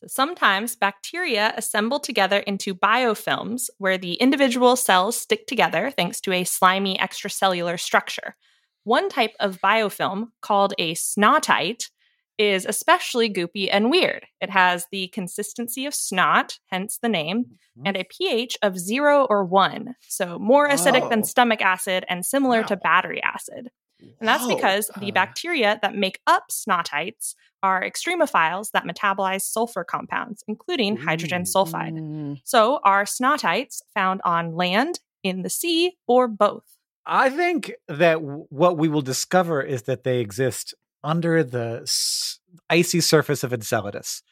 [0.00, 6.32] So sometimes bacteria assemble together into biofilms where the individual cells stick together thanks to
[6.32, 8.36] a slimy extracellular structure.
[8.84, 11.90] One type of biofilm, called a snotite,
[12.38, 14.26] is especially goopy and weird.
[14.40, 17.82] It has the consistency of snot, hence the name, mm-hmm.
[17.84, 21.24] and a pH of zero or one, so more acidic than oh.
[21.24, 23.70] stomach acid and similar to battery acid.
[24.00, 24.54] And that's Whoa.
[24.54, 31.42] because the bacteria that make up snotites are extremophiles that metabolize sulfur compounds, including hydrogen
[31.42, 31.94] sulfide.
[31.94, 32.40] Mm.
[32.44, 36.64] So, are snotites found on land, in the sea, or both?
[37.04, 43.00] I think that what we will discover is that they exist under the s- icy
[43.00, 44.22] surface of Enceladus.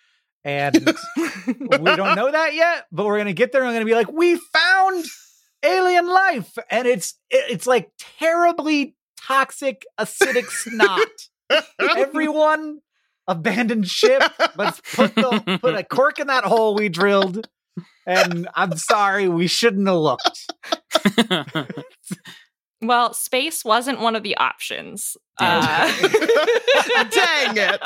[0.45, 0.75] And
[1.47, 3.91] we don't know that yet, but we're going to get there and we're going to
[3.91, 5.05] be like, we found
[5.65, 6.57] alien life.
[6.71, 8.95] And it's it's like terribly
[9.27, 11.09] toxic, acidic snot.
[11.81, 12.79] Everyone
[13.27, 14.23] abandon ship.
[14.57, 17.49] Let's put, the, put a cork in that hole we drilled.
[18.07, 20.47] And I'm sorry, we shouldn't have looked.
[22.83, 25.17] Well, space wasn't one of the options.
[25.39, 25.63] Damn.
[25.63, 25.93] Uh,
[27.11, 27.81] Dang it.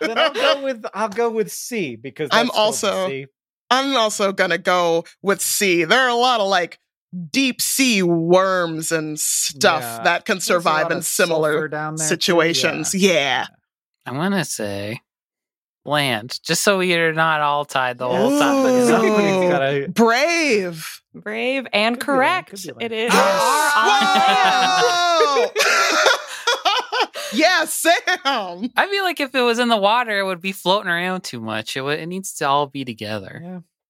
[0.00, 3.26] then I'll go with I'll go with C because I'm that's still the also- C.
[3.70, 5.84] I'm also gonna go with C.
[5.84, 6.78] There are a lot of like
[7.30, 10.02] deep sea worms and stuff Yeah.
[10.04, 12.94] that can There's a lot survive in similar down there, situations.
[12.94, 13.12] yeah.
[13.12, 13.46] Yeah.
[14.06, 15.00] I'm gonna say
[15.84, 18.38] land, just so we are not all tied the whole Ooh.
[18.38, 18.86] time.
[18.86, 21.00] Somebody's gotta- Brave.
[21.14, 22.50] brave and Could correct.
[22.50, 22.82] could be land.
[22.82, 23.12] It is.
[23.14, 24.80] Ah,
[25.52, 25.52] whoa!
[27.38, 27.92] yeah, Sam.
[28.76, 31.40] I feel like if it was in the water, it would be floating around too
[31.40, 31.76] much.
[31.76, 33.40] It would, it needs to all be together.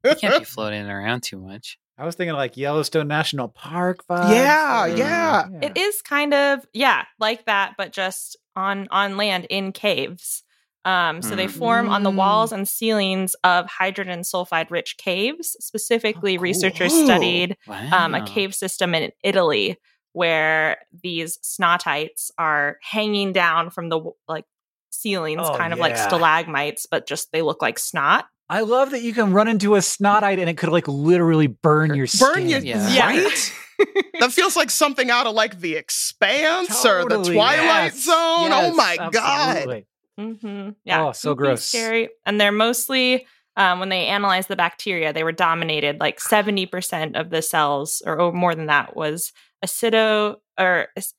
[0.04, 0.10] Yeah.
[0.12, 1.78] It can't be floating around too much.
[1.96, 4.30] I was thinking like Yellowstone National Park vibes.
[4.30, 5.46] Yeah, or- yeah.
[5.62, 10.42] It is kind of yeah, like that, but just on on land in caves.
[10.86, 11.50] Um, so they Mm.
[11.58, 12.16] form on the Mm.
[12.16, 15.56] walls and ceilings of hydrogen sulfide rich caves.
[15.60, 16.42] Specifically, Oh, cool.
[16.42, 17.04] researchers Ooh.
[17.06, 17.88] studied Wow.
[18.06, 19.78] um, a cave system in Italy
[20.12, 24.44] where these snotites are hanging down from the like
[24.90, 28.26] ceilings, Oh, kind of like stalagmites, but just they look like snot.
[28.54, 31.94] I love that you can run into a snotite and it could like literally burn
[31.94, 32.28] your skin.
[32.32, 33.08] Burn your Yeah.
[33.08, 33.52] right?
[34.20, 38.14] that feels like something out of like the expanse or the Twilight yes, Zone.
[38.14, 39.84] oh yes, my god.
[40.20, 40.70] Mm-hmm.
[40.84, 41.06] Yeah.
[41.06, 41.64] Oh, so goopy, gross.
[41.64, 42.10] Scary.
[42.24, 47.30] And they're mostly, um, when they analyzed the bacteria, they were dominated like 70% of
[47.30, 49.32] the cells, or, or more than that, was
[49.64, 51.14] acido or ac-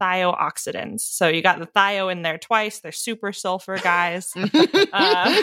[0.00, 1.00] Acidithiobacillus.
[1.00, 2.80] So you got the thio in there twice.
[2.80, 4.32] They're super sulfur guys.
[4.92, 5.42] uh,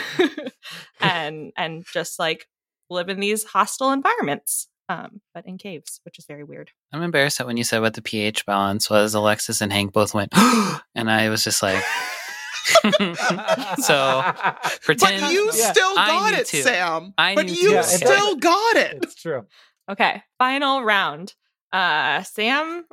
[1.00, 2.46] and and just like
[2.90, 4.68] live in these hostile environments.
[4.90, 6.70] Um, but in caves, which is very weird.
[6.94, 10.14] I'm embarrassed that when you said what the pH balance was, Alexis and Hank both
[10.14, 10.32] went,
[10.94, 11.84] and I was just like,
[13.78, 14.22] so
[14.82, 15.20] pretend.
[15.20, 16.62] but you still I got knew it, too.
[16.62, 17.12] Sam.
[17.18, 17.72] I but you.
[17.72, 18.98] Yeah, still got it.
[19.02, 19.44] it's true.
[19.90, 21.34] Okay, final round.
[21.70, 22.86] Uh, Sam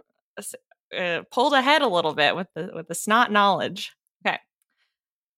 [0.97, 3.93] uh, pulled ahead a little bit with the with the snot knowledge.
[4.25, 4.37] Okay,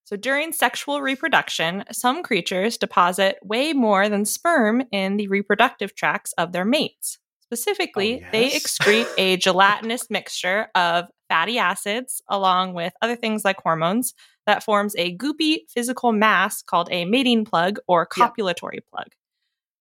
[0.05, 6.33] so during sexual reproduction, some creatures deposit way more than sperm in the reproductive tracts
[6.37, 7.17] of their mates.
[7.41, 13.57] Specifically, Oh, they excrete a gelatinous mixture of fatty acids along with other things like
[13.61, 14.13] hormones
[14.45, 18.31] that forms a goopy physical mass called a mating plug or Yep.
[18.37, 19.07] copulatory plug.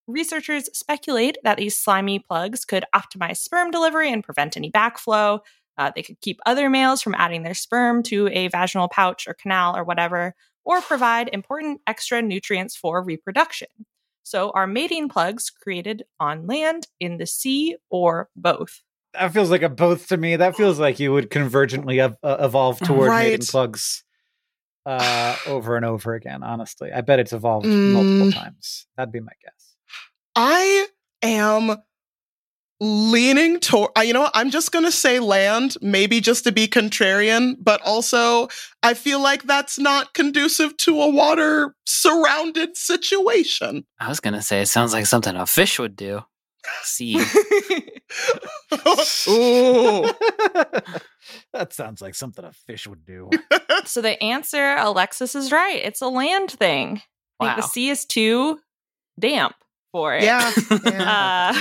[0.06, 5.40] Researchers speculate that these slimy plugs could optimize sperm delivery and prevent any backflow.
[5.78, 9.34] Uh, they could keep other males from adding their sperm to a vaginal pouch or
[9.34, 13.68] canal or whatever, or provide important extra nutrients for reproduction.
[14.22, 18.82] So, are mating plugs created on land, in the sea, or both?
[19.12, 20.36] That feels like a both to me.
[20.36, 24.02] That feels like you would convergently ev- uh, evolve toward mating plugs
[24.84, 26.42] uh, over and over again.
[26.42, 27.92] Honestly, I bet it's evolved Mm.
[27.92, 28.86] multiple times.
[28.96, 29.55] That'd be my guess.
[30.36, 30.86] I
[31.22, 31.76] am
[32.78, 37.80] leaning toward you know i'm just gonna say land maybe just to be contrarian but
[37.80, 38.48] also
[38.82, 44.60] i feel like that's not conducive to a water surrounded situation I was gonna say
[44.60, 46.20] it sounds like something a fish would do.
[46.82, 47.14] Sea.
[49.28, 50.02] Ooh.
[51.52, 53.30] that sounds like something a fish would do.
[53.84, 55.80] so the answer, Alexis is right.
[55.82, 57.00] It's a land thing.
[57.40, 57.56] I think Wow.
[57.56, 58.58] the sea is too
[59.18, 59.54] damp
[59.96, 60.24] for it.
[60.24, 60.52] yeah,
[60.84, 61.52] yeah.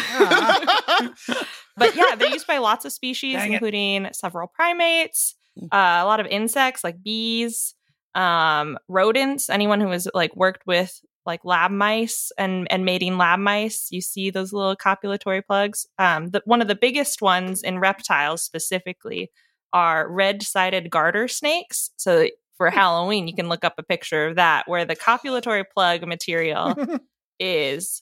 [0.99, 1.09] Uh,
[1.77, 3.55] but yeah, they're used by lots of species, Dang it.
[3.55, 5.36] including several primates,
[5.71, 7.75] uh, a lot of insects like bees,
[8.13, 9.49] um, rodents.
[9.49, 14.01] Anyone who has like worked with like lab mice and and mating lab mice, you
[14.01, 15.88] see those little copulatory plugs.
[15.97, 19.31] Um, the, one of the biggest ones in reptiles specifically
[19.71, 21.89] are red-sided garter snakes.
[21.95, 22.27] So
[22.57, 26.75] for Halloween, you can look up a picture of that where the copulatory plug material
[27.39, 28.01] is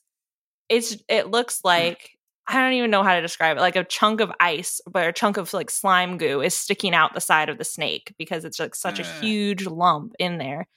[0.69, 2.11] it's it looks like
[2.47, 3.61] I don't even know how to describe it.
[3.61, 7.13] Like a chunk of ice, but a chunk of like slime goo is sticking out
[7.13, 9.21] the side of the snake because it's like such a Uh.
[9.21, 10.67] huge lump in there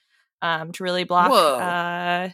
[0.43, 2.28] um, to really block uh,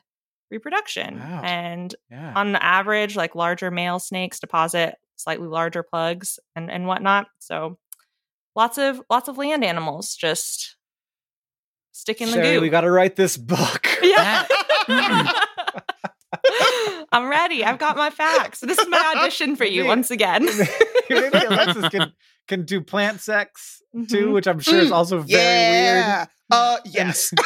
[0.50, 1.18] reproduction.
[1.18, 1.40] Wow.
[1.44, 2.32] And yeah.
[2.36, 7.28] on average, like larger male snakes deposit slightly larger plugs and and whatnot.
[7.38, 7.78] So
[8.54, 10.76] lots of lots of land animals just
[11.92, 12.60] stick in the goo.
[12.60, 13.88] we got to write this book.
[14.02, 14.46] Yeah.
[17.12, 17.64] I'm ready.
[17.64, 18.60] I've got my facts.
[18.60, 20.44] This is my audition for you once again.
[21.10, 22.12] Maybe Alexis can,
[22.48, 24.32] can do plant sex too, Mhm.
[24.32, 26.26] which I'm sure is Mm, also very yeah.
[26.50, 27.32] Uh, yes.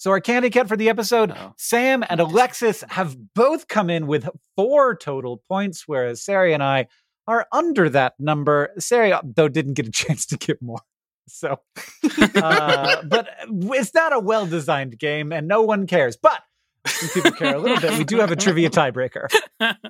[0.00, 1.54] So our candy cat for the episode, Oh.
[1.58, 6.86] Sam and Alexis have both come in with four total points, whereas Ceri and I
[7.26, 8.70] are under that number.
[8.78, 10.78] Ceri, though, didn't get a chance to get more.
[11.28, 11.60] So,
[12.36, 16.16] uh, but it's not a well-designed game, and no one cares.
[16.16, 16.42] But
[17.12, 17.98] people care a little bit.
[17.98, 19.28] We do have a trivia tiebreaker.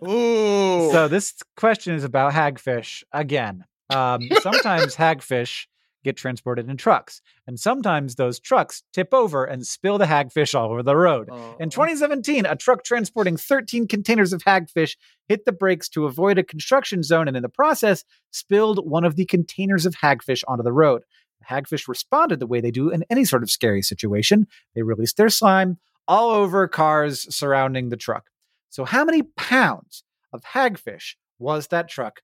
[0.07, 0.91] Ooh.
[0.93, 3.64] So this question is about hagfish again.
[3.91, 5.66] Um, sometimes hagfish
[6.05, 10.70] get transported in trucks, and sometimes those trucks tip over and spill the hagfish all
[10.70, 11.28] over the road.
[11.30, 11.57] Oh.
[11.59, 14.97] In 2017, a truck transporting 13 containers of hagfish
[15.28, 19.16] hit the brakes to avoid a construction zone and in the process spilled one of
[19.16, 21.03] the containers of hagfish onto the road.
[21.41, 24.47] The hagfish responded the way they do in any sort of scary situation.
[24.74, 28.26] They released their slime all over cars surrounding the truck.
[28.70, 32.20] So, how many pounds of hagfish was that truck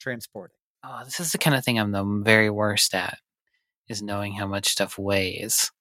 [0.00, 0.56] transporting?
[0.84, 3.18] Oh, this is the kind of thing I'm the very worst at,
[3.88, 5.72] is knowing how much stuff weighs.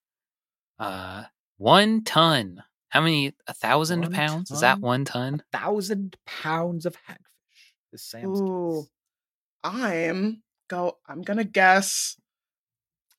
[0.80, 1.24] Uh,
[1.58, 2.64] one ton.
[2.90, 3.34] How many?
[3.48, 4.52] A thousand One pounds?
[4.52, 5.44] Is that one ton?
[5.52, 7.18] Thousand pounds of hagfish.
[7.94, 8.82] Is Sam's Ooh.
[8.84, 8.90] guess.
[9.64, 10.98] I'm go.
[11.08, 12.18] I'm gonna guess.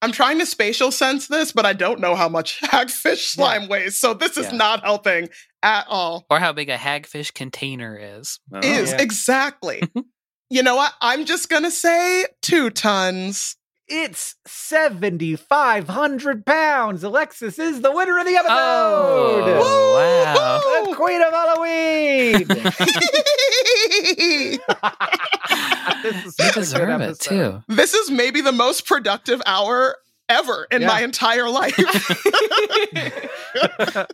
[0.03, 3.99] I'm trying to spatial sense this, but I don't know how much hagfish slime weighs,
[3.99, 4.57] so this is Yeah.
[4.59, 5.28] not helping
[5.62, 6.26] at all.
[6.30, 8.38] Or how big a hagfish container is?
[8.53, 8.61] Oh.
[8.62, 9.01] Is yeah.
[9.01, 9.82] exactly.
[10.51, 10.92] you know what?
[11.01, 13.57] I'm just gonna say two tons.
[13.89, 17.05] It's 7,500 pounds.
[17.05, 19.61] Alexis is the winner of the episode.
[19.62, 20.61] Oh, wow.
[20.91, 22.49] The queen of Halloween.
[26.03, 27.28] this is You good deserve it episode.
[27.28, 27.62] too.
[27.68, 29.97] this is maybe the most productive hour
[30.29, 30.89] ever in Yeah.
[30.89, 31.74] my entire life.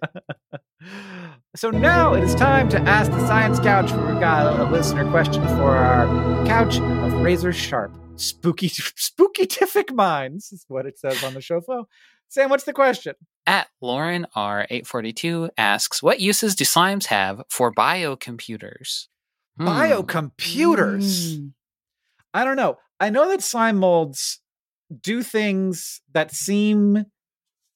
[1.57, 3.91] so now it is time to ask the science couch.
[3.93, 6.07] We've got a listener question for our
[6.47, 10.53] couch of razor sharp, spooky, spooky-tific minds.
[10.53, 11.89] Is what it says on the show flow.
[12.29, 13.15] Sam, what's the question?
[13.47, 19.09] At Lauren R842 asks, What uses do slimes have for biocomputers?
[19.59, 19.69] Hmm.
[19.69, 21.37] Biocomputers.
[21.37, 21.53] Mm.
[22.33, 22.79] I don't know.
[22.99, 24.41] I know that slime molds
[25.01, 27.07] do things that seem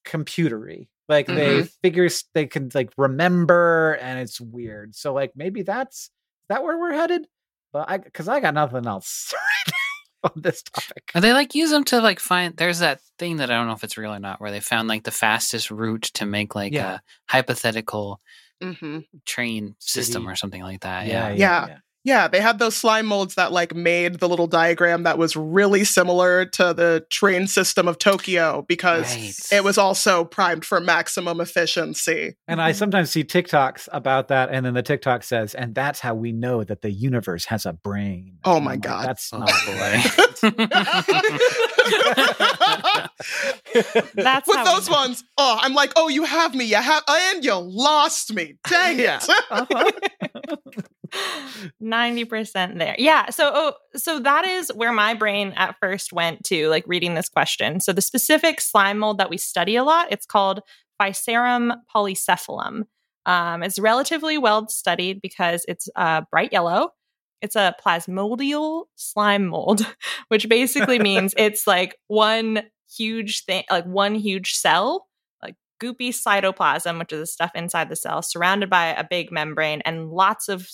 [0.05, 0.87] computery.
[1.09, 4.93] Like they figure they can like remember and it's weird.
[4.95, 6.09] So like maybe that's
[6.49, 7.27] that where we're headed?
[7.71, 9.33] But I cuz I got nothing else
[10.23, 11.11] on this topic.
[11.15, 12.57] Are they like use them to like find?
[12.57, 14.89] There's that thing that I don't know if it's real or not, where they found
[14.89, 16.95] like the fastest route to make like Yeah.
[16.95, 16.99] a
[17.31, 18.19] hypothetical
[18.61, 19.05] Mhm.
[19.25, 20.31] train system City.
[20.31, 21.07] or something like that.
[21.07, 21.35] Yeah, Yeah.
[21.35, 21.67] yeah.
[21.67, 21.77] Yeah.
[22.07, 25.83] Yeah, they had those slime molds that like made the little diagram that was really
[25.83, 29.33] similar to the train system of Tokyo because Right.
[29.51, 32.37] it was also primed for maximum efficiency.
[32.47, 36.15] And I sometimes see TikToks about that and then the TikTok says and that's how
[36.15, 38.37] we know that the universe has a brain.
[38.45, 39.05] Oh my I'm like, God.
[39.07, 39.49] that's Oh, not
[44.15, 47.53] That's With those ones, oh, I'm like, oh, you have me, you have, and you
[47.55, 48.55] lost me.
[48.69, 49.19] Dang Yeah.
[49.21, 49.29] it.
[49.51, 49.91] Uh-huh.
[51.79, 52.95] Ninety percent there.
[52.97, 53.29] Yeah.
[53.29, 57.29] So, oh, so that is where my brain at first went to, like reading this
[57.29, 57.79] question.
[57.79, 60.61] So, the specific slime mold that we study a lot, it's called
[61.01, 62.83] Physarum polycephalum.
[63.25, 66.91] Um, it's relatively well studied because it's uh, bright yellow.
[67.41, 69.85] It's a plasmodial slime mold,
[70.29, 72.63] which basically means it's like one
[72.95, 75.07] huge thing, like one huge cell,
[75.43, 79.81] like goopy cytoplasm, which is the stuff inside the cell, surrounded by a big membrane
[79.81, 80.67] and lots of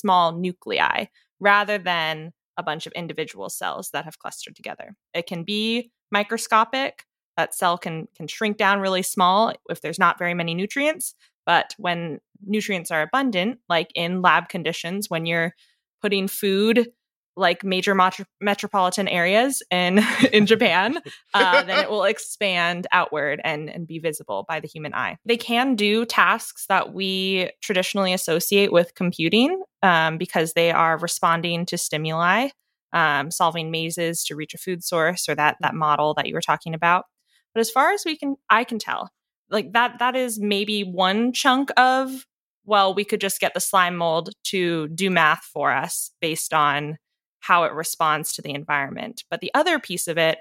[0.00, 1.06] small nuclei,
[1.40, 4.94] rather than a bunch of individual cells that have clustered together.
[5.14, 7.04] It can be microscopic.
[7.36, 11.14] That cell can can shrink down really small if there's not very many nutrients.
[11.46, 15.54] But when nutrients are abundant, like in lab conditions, when you're
[16.02, 16.92] putting food
[17.36, 20.00] like major metro- metropolitan areas in
[20.32, 20.98] in Japan,
[21.34, 25.16] uh, then it will expand outward and and be visible by the human eye.
[25.24, 31.66] They can do tasks that we traditionally associate with computing um, because they are responding
[31.66, 32.48] to stimuli,
[32.92, 36.40] um, solving mazes to reach a food source, or that that model that you were
[36.40, 37.06] talking about.
[37.54, 39.10] But as far as we can, I can tell,
[39.50, 42.26] like that that is maybe one chunk of
[42.66, 46.98] well, we could just get the slime mold to do math for us based on
[47.40, 49.24] how it responds to the environment.
[49.30, 50.38] But the other piece of it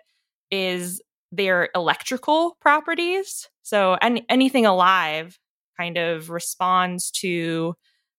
[0.52, 3.50] is their electrical properties.
[3.64, 5.40] So any, anything alive
[5.78, 7.76] kind of responds to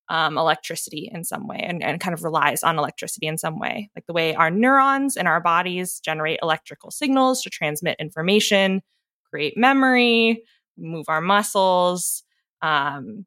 [0.09, 3.91] um, electricity in some way and, and kind of relies on electricity in some way,
[3.95, 8.83] like the way our neurons in our bodies generate electrical signals to transmit information,
[9.31, 10.43] create memory,
[10.77, 12.25] move our muscles.
[12.63, 13.25] Um,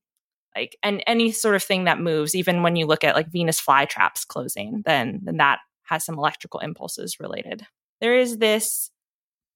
[0.56, 3.62] like and any sort of thing that moves even when you look at like venus
[3.62, 7.66] flytraps closing then then that has some electrical impulses related.
[8.02, 8.90] There is this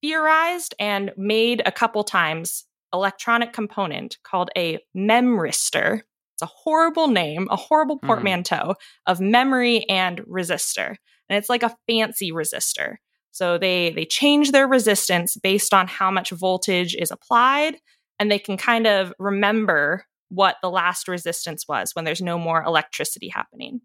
[0.02, 6.02] theorized and made a couple times electronic component called a memristor.
[6.34, 8.06] It's a horrible name a horrible mm-hmm.
[8.06, 8.74] portmanteau
[9.06, 10.96] of memory and resistor
[11.28, 12.96] and it's like a fancy resistor.
[13.32, 17.76] So they they change their resistance based on how much voltage is applied
[18.18, 22.62] and they can kind of remember what the last resistance was when there's no more
[22.62, 23.80] electricity happening.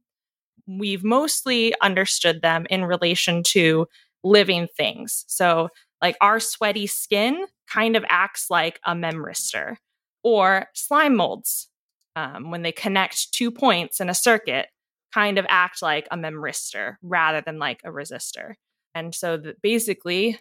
[0.67, 3.87] We've mostly understood them in relation to
[4.23, 5.25] living things.
[5.27, 5.69] So,
[6.01, 9.77] like our sweaty skin kind of acts like a memristor,
[10.23, 11.69] or slime molds,
[12.15, 14.67] um, when they connect two points in a circuit,
[15.13, 18.53] kind of act like a memristor rather than like a resistor.
[18.95, 20.39] And so, basically,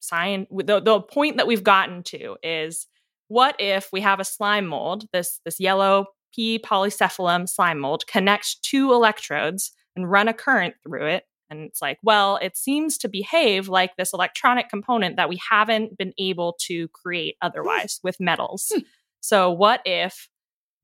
[0.00, 2.86] sign the, the point that we've gotten to is
[3.28, 8.62] what if we have a slime mold, this this yellow P polycephalum slime mold, connect
[8.62, 11.24] two electrodes and run a current through it?
[11.50, 15.96] And it's like, well, it seems to behave like this electronic component that we haven't
[15.98, 18.72] been able to create otherwise with metals.
[19.20, 20.28] so what if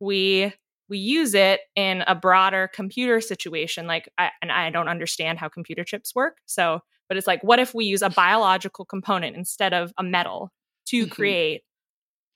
[0.01, 0.53] we
[0.89, 5.49] we use it in a broader computer situation like I, and i don't understand how
[5.49, 9.73] computer chips work so but it's like what if we use a biological component instead
[9.73, 10.51] of a metal
[10.87, 11.11] to Mhm.
[11.11, 11.63] create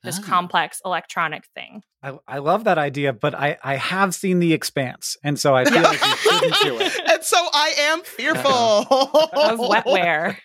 [0.05, 0.27] this Ah.
[0.27, 5.17] complex electronic thing I, I love that idea, but I, I have seen The Expanse,
[5.25, 7.01] and so I feel like we shouldn't do it.
[7.11, 8.51] and so I am fearful
[9.33, 10.37] of wetware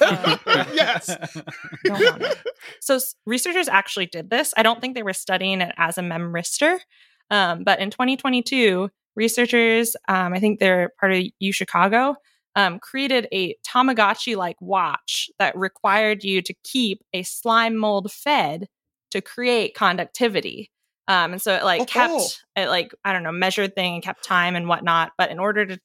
[0.00, 0.36] Uh,
[0.72, 1.06] yes.
[1.84, 2.38] Don't want it.
[2.80, 6.78] so researchers actually did this i don't think they were studying it as a memristor
[7.30, 12.14] um, but in 2022 researchers um, i think they're part of u chicago
[12.56, 18.68] um, created a tamagotchi like watch that required you to keep a slime mold fed
[19.10, 20.70] to create conductivity
[21.08, 22.28] um, and so it like Oh, kept cool.
[22.56, 25.64] it like i don't know measured thing and kept time and whatnot but in order
[25.66, 25.78] to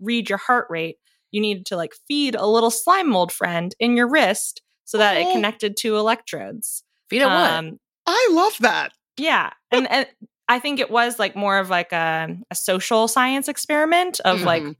[0.00, 0.96] read your heart rate
[1.30, 5.16] you needed to like feed a little slime mold friend in your wrist so that
[5.16, 5.32] it Oh.
[5.32, 7.50] connected to electrodes Feed it what?
[7.50, 8.92] um, I love that.
[9.16, 10.06] yeah, and, and
[10.48, 14.62] I think it was like more of like a, a social science experiment of like,
[14.62, 14.76] Mhm.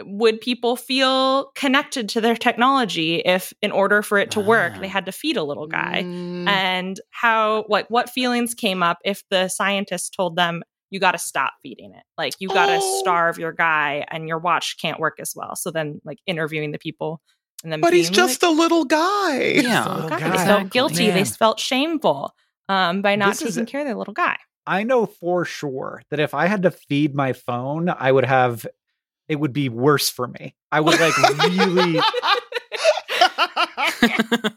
[0.00, 4.88] Would people feel connected to their technology if, in order for it to work, they
[4.88, 6.02] had to feed a little guy?
[6.04, 6.48] Mm.
[6.48, 11.18] And how, like, what feelings came up if the scientists told them you got to
[11.18, 13.00] stop feeding it, like you got to Oh.
[13.00, 15.56] starve your guy, and your watch can't work as well.
[15.56, 17.20] So then, like, interviewing the people.
[17.62, 19.40] And then but he's being like, just a little guy.
[19.62, 19.84] Yeah.
[19.88, 20.16] little Oh, guy.
[20.16, 20.70] They felt Exactly.
[20.70, 21.10] guilty.
[21.10, 22.34] They felt shameful
[22.68, 24.36] um, by not This taking a- care of their little guy.
[24.66, 28.66] I know for sure that if I had to feed my phone, I would have
[29.32, 30.54] it would be worse for me.
[30.70, 32.00] I would like really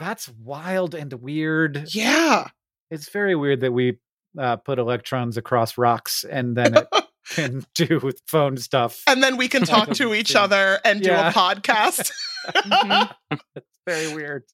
[0.00, 1.86] that's wild and weird.
[1.94, 2.48] yeah.
[2.90, 3.98] It's very weird that we
[4.38, 6.88] uh, put electrons across rocks and then it
[7.30, 9.02] can do phone stuff.
[9.06, 10.42] And then we can talk to each Yeah.
[10.44, 12.10] other and do a podcast.
[12.48, 13.10] Mhm.
[13.56, 14.44] It's very weird.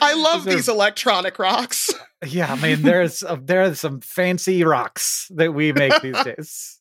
[0.00, 1.90] I love These are- electronic rocks.
[2.26, 6.78] Yeah, I mean, there's uh, there are some fancy rocks that we make these days.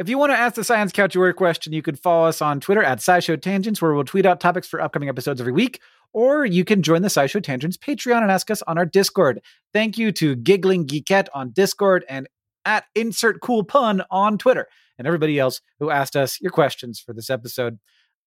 [0.00, 2.58] If you want to ask the Science Couch your question, you can follow us on
[2.58, 5.78] Twitter at SciShow Tangents, where we'll tweet out topics for upcoming episodes every week.
[6.14, 9.42] or you can join the SciShow Tangents Patreon and ask us on our Discord.
[9.74, 12.26] Thank you to Giggling Geekette on Discord and
[12.64, 17.12] at Insert Cool Pun on Twitter, and everybody else who asked us your questions for
[17.12, 17.78] this episode.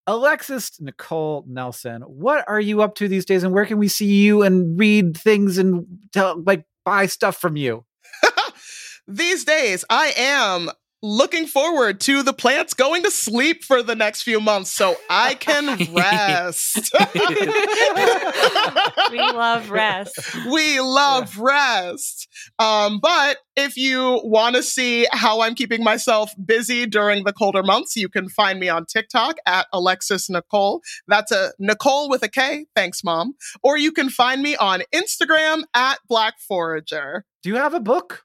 [0.06, 4.14] Alexis Nikole Nelson, what are you up to these days, and where can we see
[4.14, 7.84] you and read things and tell, like buy stuff from you?
[9.08, 10.70] These days, I am
[11.04, 15.36] looking forward to the plants going to sleep for the next few months so I
[15.36, 16.96] can rest.
[19.12, 20.36] we love rest.
[20.46, 22.30] We love rest.
[22.58, 27.64] Um, but if you want to see how I'm keeping myself busy during the colder
[27.64, 30.80] months, you can find me on TikTok at Alexis Nikole.
[31.08, 32.66] That's a Nikole with a K.
[32.76, 33.36] Thanks, mom.
[33.62, 37.26] Or you can find me on Instagram at Black Forager.
[37.44, 38.24] Do you have a book?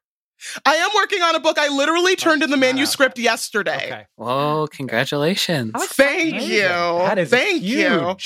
[0.64, 1.59] I am working on a book.
[1.59, 3.86] I literally turned in the manuscript yesterday.
[3.86, 4.07] Okay.
[4.16, 5.72] Whoa, congratulations.
[5.72, 6.51] Thank exciting.
[6.51, 6.61] you.
[6.61, 8.16] That is Thank you.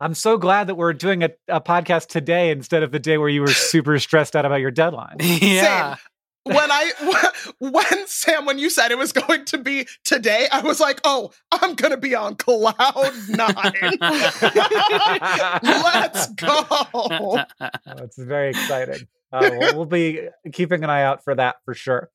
[0.00, 3.28] I'm so glad that we're doing a, a podcast today instead of the day where
[3.28, 5.16] you were super stressed out about your deadline.
[5.20, 5.96] yeah.
[6.48, 6.92] When I
[7.58, 11.30] when Sam when you said it was going to be today, I was like, "Oh,
[11.52, 12.74] I'm going to be on cloud
[13.28, 13.98] 9."
[15.62, 16.64] Let's go.
[16.94, 17.44] Oh,
[17.98, 19.06] it's very exciting.
[19.32, 22.10] Uh, we'll, we'll be keeping an eye out for that for sure.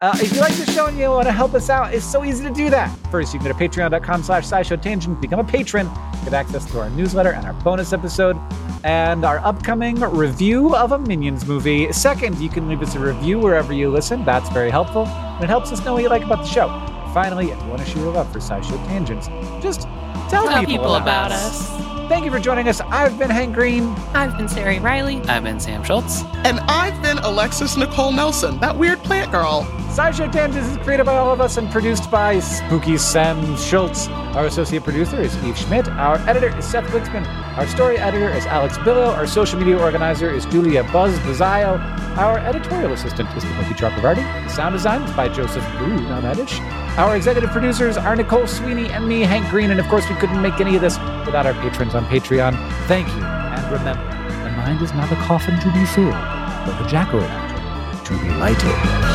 [0.00, 2.24] Uh, if you like the show and you want to help us out, it's so
[2.24, 2.88] easy to do that.
[3.10, 5.88] First, you can go to patreon.com slash tangent, become a patron,
[6.24, 8.36] get access to our newsletter and our bonus episode,
[8.84, 11.92] and our upcoming review of a Minions movie.
[11.92, 14.24] Second, you can leave us a review wherever you listen.
[14.24, 16.68] That's very helpful, and it helps us know what you like about the show.
[17.14, 19.28] Finally, if you want to show a love for SciShow Tangents,
[19.62, 19.82] just
[20.30, 21.70] tell, Tell people, people about, about us.
[21.70, 22.01] us.
[22.12, 22.78] Thank you for joining us.
[22.82, 23.84] I've been Hank Green.
[24.12, 25.22] I've been Ceri Riley.
[25.22, 26.22] I've been Sam Schultz.
[26.44, 29.62] And I've been Alexis Nikole Nelson, that weird plant girl.
[29.88, 34.08] SciShow Tangents is created by all of us and produced by Spooky Sam Schultz.
[34.36, 35.88] Our associate producer is Eve Schmidt.
[35.88, 37.26] Our editor is Seth Glicksman.
[37.56, 39.10] Our story editor is Alex Billow.
[39.12, 41.78] Our social media organizer is Julia Buzz Bazio.
[42.18, 44.44] Our editorial assistant is Timothy Chakravarti.
[44.44, 46.60] The sound design is by Joseph Ooh, not Edish.
[46.98, 49.70] Our executive producers are Nicole Sweeney and me, Hank Green.
[49.70, 52.54] And of course, we couldn't make any of this without our patrons on Patreon.
[52.86, 53.22] Thank you.
[53.22, 54.04] And remember,
[54.44, 59.12] the mind is not a coffin to be filled, but a jack-o'-lantern to be lighted.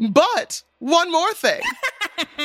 [0.00, 1.60] But one more thing.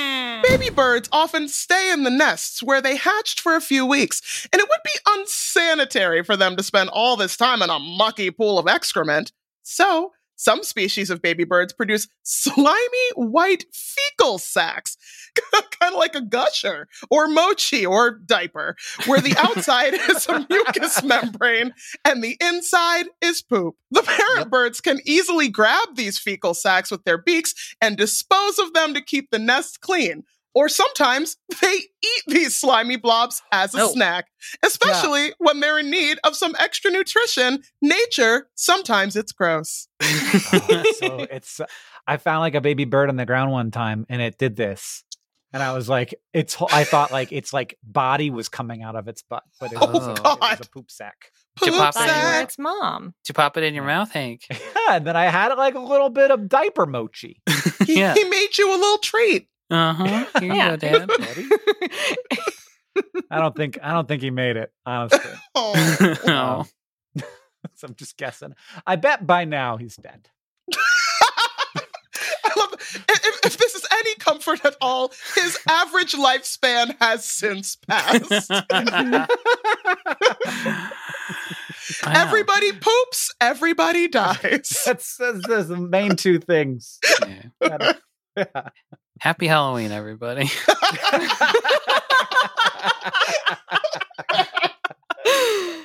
[0.43, 4.61] Baby birds often stay in the nests where they hatched for a few weeks, and
[4.61, 8.59] it would be unsanitary for them to spend all this time in a mucky pool
[8.59, 9.32] of excrement.
[9.63, 14.97] So, some species of baby birds produce slimy white fecal sacs,
[15.79, 18.75] kind of like a gusher or mochi or diaper,
[19.05, 21.73] where the outside is a mucus membrane
[22.05, 23.75] and the inside is poop.
[23.91, 24.49] The parent Yep.
[24.49, 29.01] birds can easily grab these fecal sacs with their beaks and dispose of them to
[29.01, 30.23] keep the nest clean.
[30.56, 33.88] Or sometimes they eat these slimy blobs as a No.
[33.91, 34.28] snack,
[34.64, 37.64] especially when they're in need of some extra nutrition.
[37.82, 39.88] Nature, sometimes it's gross.
[40.04, 41.60] Oh, so it's
[42.08, 45.04] I found like a baby bird on the ground one time and it did this.
[45.51, 49.08] And I was like, it's I thought like its like body was coming out of
[49.08, 51.32] its butt, but it Oh, was, it was a poop sack.
[51.60, 52.43] Did you Poop pop it Thought you were sack.
[52.45, 53.14] its mom.
[53.26, 54.45] To pop it in your mouth, Hank?
[54.51, 57.41] Yeah, and then I had like a little bit of diaper mochi.
[57.86, 58.14] He, yeah.
[58.16, 59.47] he made you a little treat.
[59.74, 60.26] Uh huh.
[60.39, 60.69] Here you Yeah.
[60.71, 61.09] go, Dad.
[63.32, 65.19] I don't think I don't think he made it, honestly.
[65.55, 65.74] Oh.
[66.28, 66.65] oh.
[67.76, 68.53] so I'm just guessing.
[68.86, 70.30] I bet by now he's dead.
[72.45, 77.76] I love if, if this is any comfort at all, his average lifespan has since
[77.76, 78.51] passed.
[82.05, 84.82] Everybody poops, everybody dies.
[84.86, 86.99] That's, that's, that's the main two things.
[87.61, 87.93] Yeah.
[88.38, 88.69] Yeah.
[89.24, 90.51] Happy Halloween, everybody.